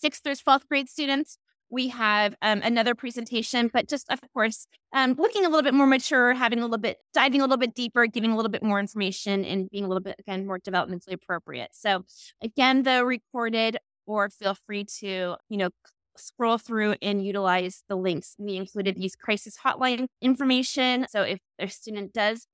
sixth 0.01 0.23
through 0.23 0.35
12th 0.35 0.69
grade 0.69 0.89
students, 0.89 1.39
we 1.71 1.89
have 1.89 2.35
um, 2.43 2.61
another 2.63 2.95
presentation, 2.95 3.71
but 3.73 3.89
just 3.89 4.11
of 4.11 4.21
course, 4.33 4.67
um, 4.93 5.15
looking 5.19 5.45
a 5.45 5.49
little 5.49 5.63
bit 5.63 5.75
more 5.75 5.87
mature, 5.87 6.33
having 6.35 6.61
a 6.61 6.63
little 6.63 6.79
bit, 6.79 6.99
diving 7.13 7.41
a 7.41 7.45
little 7.45 7.57
bit 7.57 7.75
deeper, 7.75 8.07
giving 8.07 8.31
a 8.31 8.37
little 8.37 8.51
bit 8.51 8.63
more 8.63 8.79
information, 8.79 9.45
and 9.45 9.69
being 9.71 9.85
a 9.85 9.89
little 9.89 10.03
bit 10.03 10.17
again 10.19 10.47
more 10.47 10.59
developmentally 10.59 11.15
appropriate. 11.15 11.71
So 11.73 12.05
again, 12.43 12.85
the 12.85 13.05
recorded, 13.05 13.79
or 14.07 14.31
feel 14.31 14.55
free 14.55 14.85
to 15.01 15.37
you 15.49 15.57
know 15.57 15.71
scroll 16.17 16.59
through 16.59 16.95
and 17.03 17.25
utilize 17.25 17.83
the 17.89 17.97
links. 17.97 18.37
We 18.39 18.57
included 18.57 18.97
these 18.97 19.17
crisis 19.17 19.57
hotline 19.65 20.07
information. 20.23 21.07
So 21.11 21.23
if 21.23 21.41
a 21.59 21.69
student 21.69 22.13
does 22.13 22.47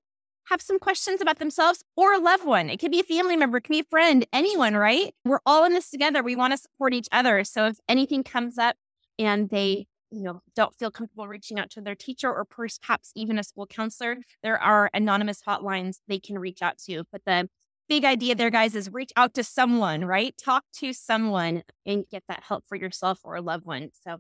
have 0.53 0.63
some 0.63 0.79
questions 0.79 1.23
about 1.23 1.39
themselves 1.39 1.83
or 1.97 2.13
a 2.13 2.19
loved 2.19 2.45
one. 2.45 2.69
It 2.69 2.79
could 2.79 2.91
be 2.91 3.01
a 3.01 3.05
family 3.05 3.37
member, 3.37 3.57
it 3.57 3.63
could 3.63 3.73
be 3.73 3.81
a 3.81 3.85
friend, 3.85 4.27
anyone, 4.33 4.77
right? 4.77 5.15
We're 5.25 5.41
all 5.47 5.65
in 5.65 5.73
this 5.73 5.91
together. 5.91 6.23
We 6.23 6.37
want 6.37 6.53
to 6.53 6.59
support 6.59 6.93
each 6.93 7.09
other. 7.11 7.43
So 7.43 7.67
if 7.67 7.79
anything 7.89 8.23
comes 8.23 8.59
up, 8.59 8.77
and 9.19 9.51
they 9.51 9.87
you 10.11 10.23
know 10.23 10.41
don't 10.55 10.75
feel 10.75 10.91
comfortable 10.91 11.29
reaching 11.29 11.59
out 11.59 11.71
to 11.71 11.81
their 11.81 11.95
teacher 11.95 12.33
or 12.33 12.45
perhaps 12.45 13.13
even 13.15 13.39
a 13.39 13.45
school 13.45 13.67
counselor 13.67 14.17
there 14.43 14.59
are 14.59 14.91
anonymous 14.95 15.43
hotlines 15.47 15.99
they 16.09 16.19
can 16.19 16.39
reach 16.39 16.63
out 16.63 16.79
to 16.79 17.05
but 17.13 17.23
the 17.27 17.49
big 17.89 18.05
idea 18.05 18.35
there 18.35 18.51
guys 18.51 18.75
is 18.75 18.91
reach 18.91 19.13
out 19.17 19.35
to 19.35 19.45
someone 19.45 20.05
right 20.05 20.35
talk 20.43 20.65
to 20.73 20.93
someone 20.95 21.63
and 21.85 22.05
get 22.11 22.23
that 22.27 22.43
help 22.43 22.65
for 22.67 22.77
yourself 22.77 23.21
or 23.23 23.37
a 23.37 23.43
loved 23.43 23.67
one 23.67 23.91
so 24.03 24.19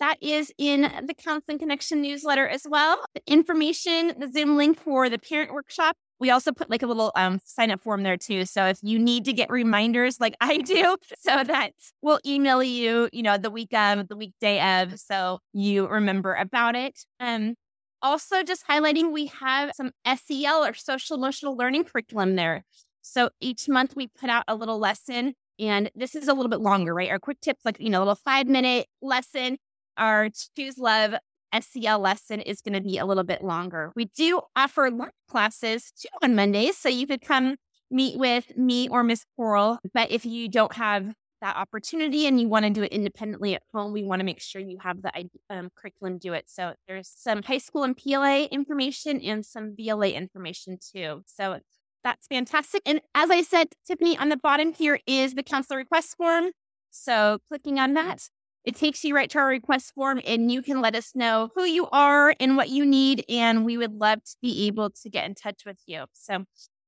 that 0.00 0.16
is 0.20 0.52
in 0.58 0.82
the 1.06 1.14
Counseling 1.14 1.58
Connection 1.58 2.02
newsletter 2.02 2.46
as 2.48 2.66
well. 2.68 3.04
The 3.14 3.22
information, 3.26 4.14
the 4.18 4.30
Zoom 4.30 4.56
link 4.56 4.78
for 4.78 5.08
the 5.08 5.18
parent 5.18 5.52
workshop 5.52 5.96
we 6.20 6.30
also 6.30 6.52
put 6.52 6.70
like 6.70 6.82
a 6.82 6.86
little 6.86 7.12
um, 7.16 7.40
sign 7.44 7.70
up 7.70 7.82
form 7.82 8.02
there 8.02 8.16
too. 8.16 8.44
So 8.44 8.66
if 8.66 8.78
you 8.82 8.98
need 8.98 9.24
to 9.26 9.32
get 9.32 9.50
reminders 9.50 10.20
like 10.20 10.34
I 10.40 10.58
do, 10.58 10.96
so 11.18 11.44
that 11.44 11.72
we'll 12.02 12.20
email 12.26 12.62
you, 12.62 13.08
you 13.12 13.22
know, 13.22 13.36
the 13.36 13.50
week 13.50 13.74
of, 13.74 14.08
the 14.08 14.16
weekday 14.16 14.80
of, 14.80 14.98
so 14.98 15.40
you 15.52 15.86
remember 15.86 16.34
about 16.34 16.76
it. 16.76 17.04
Um, 17.20 17.54
also, 18.00 18.42
just 18.42 18.66
highlighting, 18.66 19.12
we 19.12 19.26
have 19.26 19.72
some 19.74 19.90
SEL 20.06 20.64
or 20.64 20.74
social 20.74 21.16
emotional 21.16 21.56
learning 21.56 21.84
curriculum 21.84 22.36
there. 22.36 22.64
So 23.00 23.30
each 23.40 23.68
month 23.68 23.94
we 23.96 24.08
put 24.08 24.28
out 24.28 24.44
a 24.46 24.54
little 24.54 24.78
lesson, 24.78 25.34
and 25.58 25.90
this 25.94 26.14
is 26.14 26.28
a 26.28 26.34
little 26.34 26.50
bit 26.50 26.60
longer, 26.60 26.94
right? 26.94 27.10
Our 27.10 27.18
quick 27.18 27.40
tips, 27.40 27.64
like, 27.64 27.80
you 27.80 27.88
know, 27.88 27.98
a 27.98 28.00
little 28.00 28.14
five 28.14 28.46
minute 28.46 28.86
lesson. 29.00 29.56
Our 29.96 30.28
Choose 30.56 30.78
Love 30.78 31.14
SEL 31.58 31.98
lesson 31.98 32.40
is 32.40 32.60
going 32.60 32.74
to 32.74 32.80
be 32.80 32.98
a 32.98 33.06
little 33.06 33.24
bit 33.24 33.42
longer. 33.42 33.92
We 33.94 34.06
do 34.06 34.40
offer 34.56 34.90
lunch 34.90 35.12
classes 35.28 35.92
too 35.92 36.08
on 36.22 36.34
Mondays, 36.34 36.76
so 36.76 36.88
you 36.88 37.06
could 37.06 37.20
come 37.20 37.56
meet 37.90 38.18
with 38.18 38.56
me 38.56 38.88
or 38.88 39.04
Miss 39.04 39.24
Coral. 39.36 39.78
But 39.92 40.10
if 40.10 40.26
you 40.26 40.48
don't 40.48 40.74
have 40.74 41.14
that 41.40 41.56
opportunity 41.56 42.26
and 42.26 42.40
you 42.40 42.48
want 42.48 42.64
to 42.64 42.70
do 42.70 42.82
it 42.82 42.92
independently 42.92 43.54
at 43.54 43.62
home, 43.72 43.92
we 43.92 44.02
want 44.02 44.20
to 44.20 44.24
make 44.24 44.40
sure 44.40 44.60
you 44.60 44.78
have 44.80 45.02
the 45.02 45.12
um, 45.50 45.70
curriculum 45.76 46.18
do 46.18 46.32
it. 46.32 46.44
So 46.48 46.74
there's 46.88 47.12
some 47.14 47.42
high 47.42 47.58
school 47.58 47.84
and 47.84 47.96
PLA 47.96 48.44
information 48.44 49.20
and 49.20 49.44
some 49.44 49.76
VLA 49.78 50.14
information 50.14 50.78
too. 50.78 51.22
So 51.26 51.60
that's 52.02 52.26
fantastic. 52.26 52.82
And 52.86 53.00
as 53.14 53.30
I 53.30 53.42
said, 53.42 53.68
Tiffiny, 53.88 54.18
on 54.18 54.28
the 54.28 54.36
bottom 54.36 54.72
here 54.72 54.98
is 55.06 55.34
the 55.34 55.42
counselor 55.42 55.78
request 55.78 56.16
form. 56.16 56.50
So 56.90 57.38
clicking 57.48 57.78
on 57.78 57.94
that 57.94 58.28
it 58.64 58.76
takes 58.76 59.04
you 59.04 59.14
right 59.14 59.30
to 59.30 59.38
our 59.38 59.48
request 59.48 59.94
form, 59.94 60.20
and 60.26 60.50
you 60.50 60.62
can 60.62 60.80
let 60.80 60.94
us 60.94 61.12
know 61.14 61.50
who 61.54 61.64
you 61.64 61.86
are 61.92 62.34
and 62.40 62.56
what 62.56 62.70
you 62.70 62.86
need. 62.86 63.24
And 63.28 63.64
we 63.64 63.76
would 63.76 63.92
love 63.94 64.24
to 64.24 64.36
be 64.40 64.66
able 64.66 64.90
to 64.90 65.10
get 65.10 65.26
in 65.26 65.34
touch 65.34 65.64
with 65.66 65.78
you. 65.86 66.04
So, 66.12 66.44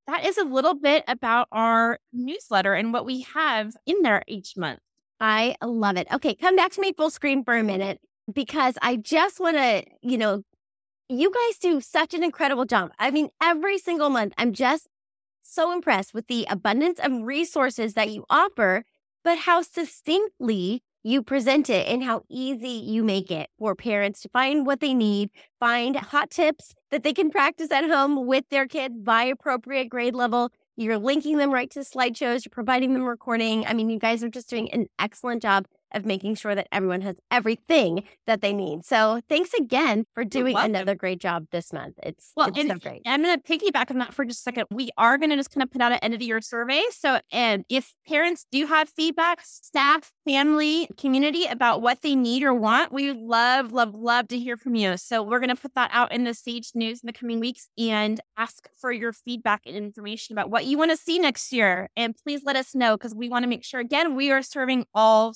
that 0.07 0.25
is 0.25 0.37
a 0.37 0.43
little 0.45 0.73
bit 0.73 1.03
about 1.07 1.49
our 1.51 1.99
newsletter 2.13 2.73
and 2.73 2.93
what 2.93 3.05
we 3.05 3.21
have 3.33 3.75
in 3.85 4.01
there 4.03 4.23
each 4.25 4.55
month. 4.55 4.79
I 5.19 5.55
love 5.61 5.97
it. 5.97 6.07
Okay, 6.13 6.33
come 6.33 6.55
back 6.55 6.71
to 6.73 6.81
me 6.81 6.93
full 6.93 7.09
screen 7.09 7.43
for 7.43 7.55
a 7.55 7.63
minute 7.63 7.99
because 8.31 8.77
I 8.81 8.95
just 8.95 9.39
want 9.39 9.57
to, 9.57 9.83
you 10.01 10.17
know, 10.17 10.43
you 11.09 11.31
guys 11.31 11.57
do 11.57 11.81
such 11.81 12.13
an 12.13 12.23
incredible 12.23 12.65
job. 12.65 12.91
I 12.99 13.11
mean, 13.11 13.29
every 13.41 13.77
single 13.77 14.09
month, 14.09 14.33
I'm 14.37 14.53
just 14.53 14.87
so 15.41 15.71
impressed 15.71 16.13
with 16.13 16.27
the 16.27 16.45
abundance 16.49 16.99
of 17.01 17.11
resources 17.23 17.93
that 17.93 18.09
you 18.09 18.25
offer, 18.29 18.83
but 19.23 19.39
how 19.39 19.61
succinctly 19.61 20.83
you 21.03 21.23
present 21.23 21.69
it 21.69 21.87
and 21.87 22.03
how 22.03 22.23
easy 22.29 22.69
you 22.69 23.03
make 23.03 23.31
it 23.31 23.49
for 23.57 23.75
parents 23.75 24.21
to 24.21 24.29
find 24.29 24.65
what 24.65 24.79
they 24.79 24.93
need, 24.93 25.29
find 25.59 25.95
hot 25.95 26.29
tips 26.29 26.73
that 26.91 27.03
they 27.03 27.13
can 27.13 27.29
practice 27.29 27.71
at 27.71 27.89
home 27.89 28.25
with 28.25 28.45
their 28.49 28.67
kids 28.67 28.95
by 28.99 29.23
appropriate 29.23 29.89
grade 29.89 30.15
level. 30.15 30.49
You're 30.75 30.97
linking 30.97 31.37
them 31.37 31.51
right 31.51 31.69
to 31.71 31.79
slideshows, 31.79 32.45
you're 32.45 32.51
providing 32.51 32.93
them 32.93 33.03
recording. 33.03 33.65
I 33.65 33.73
mean, 33.73 33.89
you 33.89 33.99
guys 33.99 34.23
are 34.23 34.29
just 34.29 34.49
doing 34.49 34.71
an 34.71 34.87
excellent 34.99 35.41
job 35.41 35.65
of 35.93 36.05
making 36.05 36.35
sure 36.35 36.55
that 36.55 36.67
everyone 36.71 37.01
has 37.01 37.15
everything 37.31 38.03
that 38.25 38.41
they 38.41 38.53
need. 38.53 38.85
So 38.85 39.21
thanks 39.29 39.53
again 39.53 40.05
for 40.13 40.23
doing 40.23 40.55
another 40.57 40.95
great 40.95 41.19
job 41.19 41.47
this 41.51 41.71
month. 41.73 41.95
It's 42.03 42.31
well, 42.35 42.49
it's 42.53 42.67
so 42.67 42.77
great. 42.77 43.01
I'm 43.05 43.23
going 43.23 43.39
to 43.39 43.43
piggyback 43.43 43.91
on 43.91 43.97
that 43.99 44.13
for 44.13 44.25
just 44.25 44.39
a 44.39 44.43
second. 44.43 44.65
We 44.71 44.89
are 44.97 45.17
going 45.17 45.29
to 45.29 45.35
just 45.35 45.51
kind 45.51 45.63
of 45.63 45.71
put 45.71 45.81
out 45.81 45.91
an 45.91 45.99
end 46.01 46.13
of 46.13 46.19
the 46.19 46.25
year 46.25 46.41
survey. 46.41 46.83
So, 46.91 47.19
and 47.31 47.65
if 47.69 47.93
parents 48.07 48.45
do 48.51 48.65
have 48.67 48.89
feedback, 48.89 49.41
staff, 49.43 50.11
family, 50.25 50.89
community 50.97 51.45
about 51.45 51.81
what 51.81 52.01
they 52.01 52.15
need 52.15 52.43
or 52.43 52.53
want, 52.53 52.91
we 52.91 53.11
love, 53.11 53.71
love, 53.71 53.93
love 53.93 54.27
to 54.29 54.39
hear 54.39 54.57
from 54.57 54.75
you. 54.75 54.97
So 54.97 55.23
we're 55.23 55.39
going 55.39 55.55
to 55.55 55.61
put 55.61 55.75
that 55.75 55.89
out 55.93 56.11
in 56.11 56.23
the 56.23 56.33
Sage 56.33 56.71
News 56.75 57.01
in 57.01 57.07
the 57.07 57.13
coming 57.13 57.39
weeks 57.39 57.69
and 57.77 58.19
ask 58.37 58.69
for 58.79 58.91
your 58.91 59.13
feedback 59.13 59.61
and 59.65 59.75
information 59.75 60.33
about 60.33 60.49
what 60.49 60.65
you 60.65 60.77
want 60.77 60.91
to 60.91 60.97
see 60.97 61.19
next 61.19 61.51
year. 61.51 61.89
And 61.95 62.15
please 62.15 62.41
let 62.43 62.55
us 62.55 62.75
know 62.75 62.97
because 62.97 63.15
we 63.15 63.29
want 63.29 63.43
to 63.43 63.49
make 63.49 63.63
sure 63.63 63.79
again 63.79 64.15
we 64.15 64.31
are 64.31 64.41
serving 64.41 64.85
all 64.93 65.33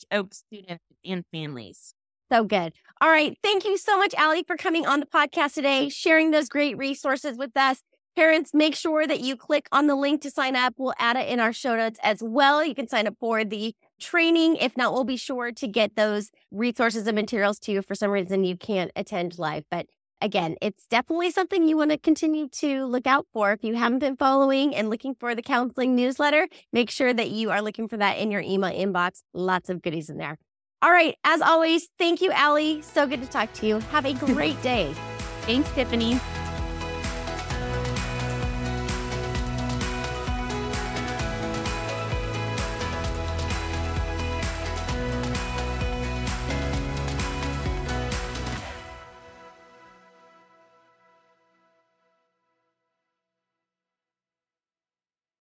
Students 0.00 0.84
and 1.04 1.24
families. 1.32 1.94
So 2.30 2.44
good. 2.44 2.72
All 3.00 3.10
right. 3.10 3.36
Thank 3.42 3.64
you 3.64 3.76
so 3.76 3.98
much, 3.98 4.14
Allie, 4.14 4.44
for 4.46 4.56
coming 4.56 4.86
on 4.86 5.00
the 5.00 5.06
podcast 5.06 5.54
today, 5.54 5.88
sharing 5.90 6.30
those 6.30 6.48
great 6.48 6.78
resources 6.78 7.36
with 7.36 7.54
us. 7.56 7.82
Parents, 8.14 8.52
make 8.52 8.74
sure 8.74 9.06
that 9.06 9.20
you 9.20 9.36
click 9.36 9.66
on 9.72 9.86
the 9.86 9.94
link 9.94 10.20
to 10.22 10.30
sign 10.30 10.54
up. 10.54 10.74
We'll 10.76 10.94
add 10.98 11.16
it 11.16 11.28
in 11.28 11.40
our 11.40 11.52
show 11.52 11.76
notes 11.76 11.98
as 12.02 12.22
well. 12.22 12.64
You 12.64 12.74
can 12.74 12.86
sign 12.88 13.06
up 13.06 13.14
for 13.18 13.44
the 13.44 13.74
training. 14.00 14.56
If 14.56 14.76
not, 14.76 14.92
we'll 14.92 15.04
be 15.04 15.16
sure 15.16 15.50
to 15.52 15.66
get 15.66 15.96
those 15.96 16.30
resources 16.50 17.06
and 17.06 17.16
materials 17.16 17.58
to 17.60 17.72
you 17.72 17.82
for 17.82 17.94
some 17.94 18.10
reason 18.10 18.44
you 18.44 18.56
can't 18.56 18.90
attend 18.96 19.38
live. 19.38 19.64
But 19.70 19.86
again, 20.22 20.56
it's 20.62 20.86
definitely 20.86 21.30
something 21.30 21.68
you 21.68 21.76
want 21.76 21.90
to 21.90 21.98
continue 21.98 22.48
to 22.48 22.84
look 22.86 23.06
out 23.06 23.26
for. 23.32 23.52
If 23.52 23.64
you 23.64 23.74
haven't 23.74 23.98
been 23.98 24.16
following 24.16 24.74
and 24.74 24.88
looking 24.88 25.14
for 25.14 25.34
the 25.34 25.42
counseling 25.42 25.94
newsletter, 25.94 26.48
make 26.72 26.90
sure 26.90 27.12
that 27.12 27.30
you 27.30 27.50
are 27.50 27.60
looking 27.60 27.88
for 27.88 27.96
that 27.96 28.18
in 28.18 28.30
your 28.30 28.40
email 28.40 28.70
inbox. 28.72 29.22
Lots 29.34 29.68
of 29.68 29.82
goodies 29.82 30.08
in 30.08 30.18
there. 30.18 30.38
All 30.80 30.90
right. 30.90 31.16
As 31.24 31.40
always, 31.40 31.88
thank 31.98 32.20
you, 32.20 32.32
Allie. 32.32 32.82
So 32.82 33.06
good 33.06 33.22
to 33.22 33.28
talk 33.28 33.52
to 33.54 33.66
you. 33.66 33.78
Have 33.90 34.04
a 34.04 34.14
great 34.26 34.60
day. 34.62 34.92
Thanks, 35.42 35.68
Tiffiny. 35.70 36.20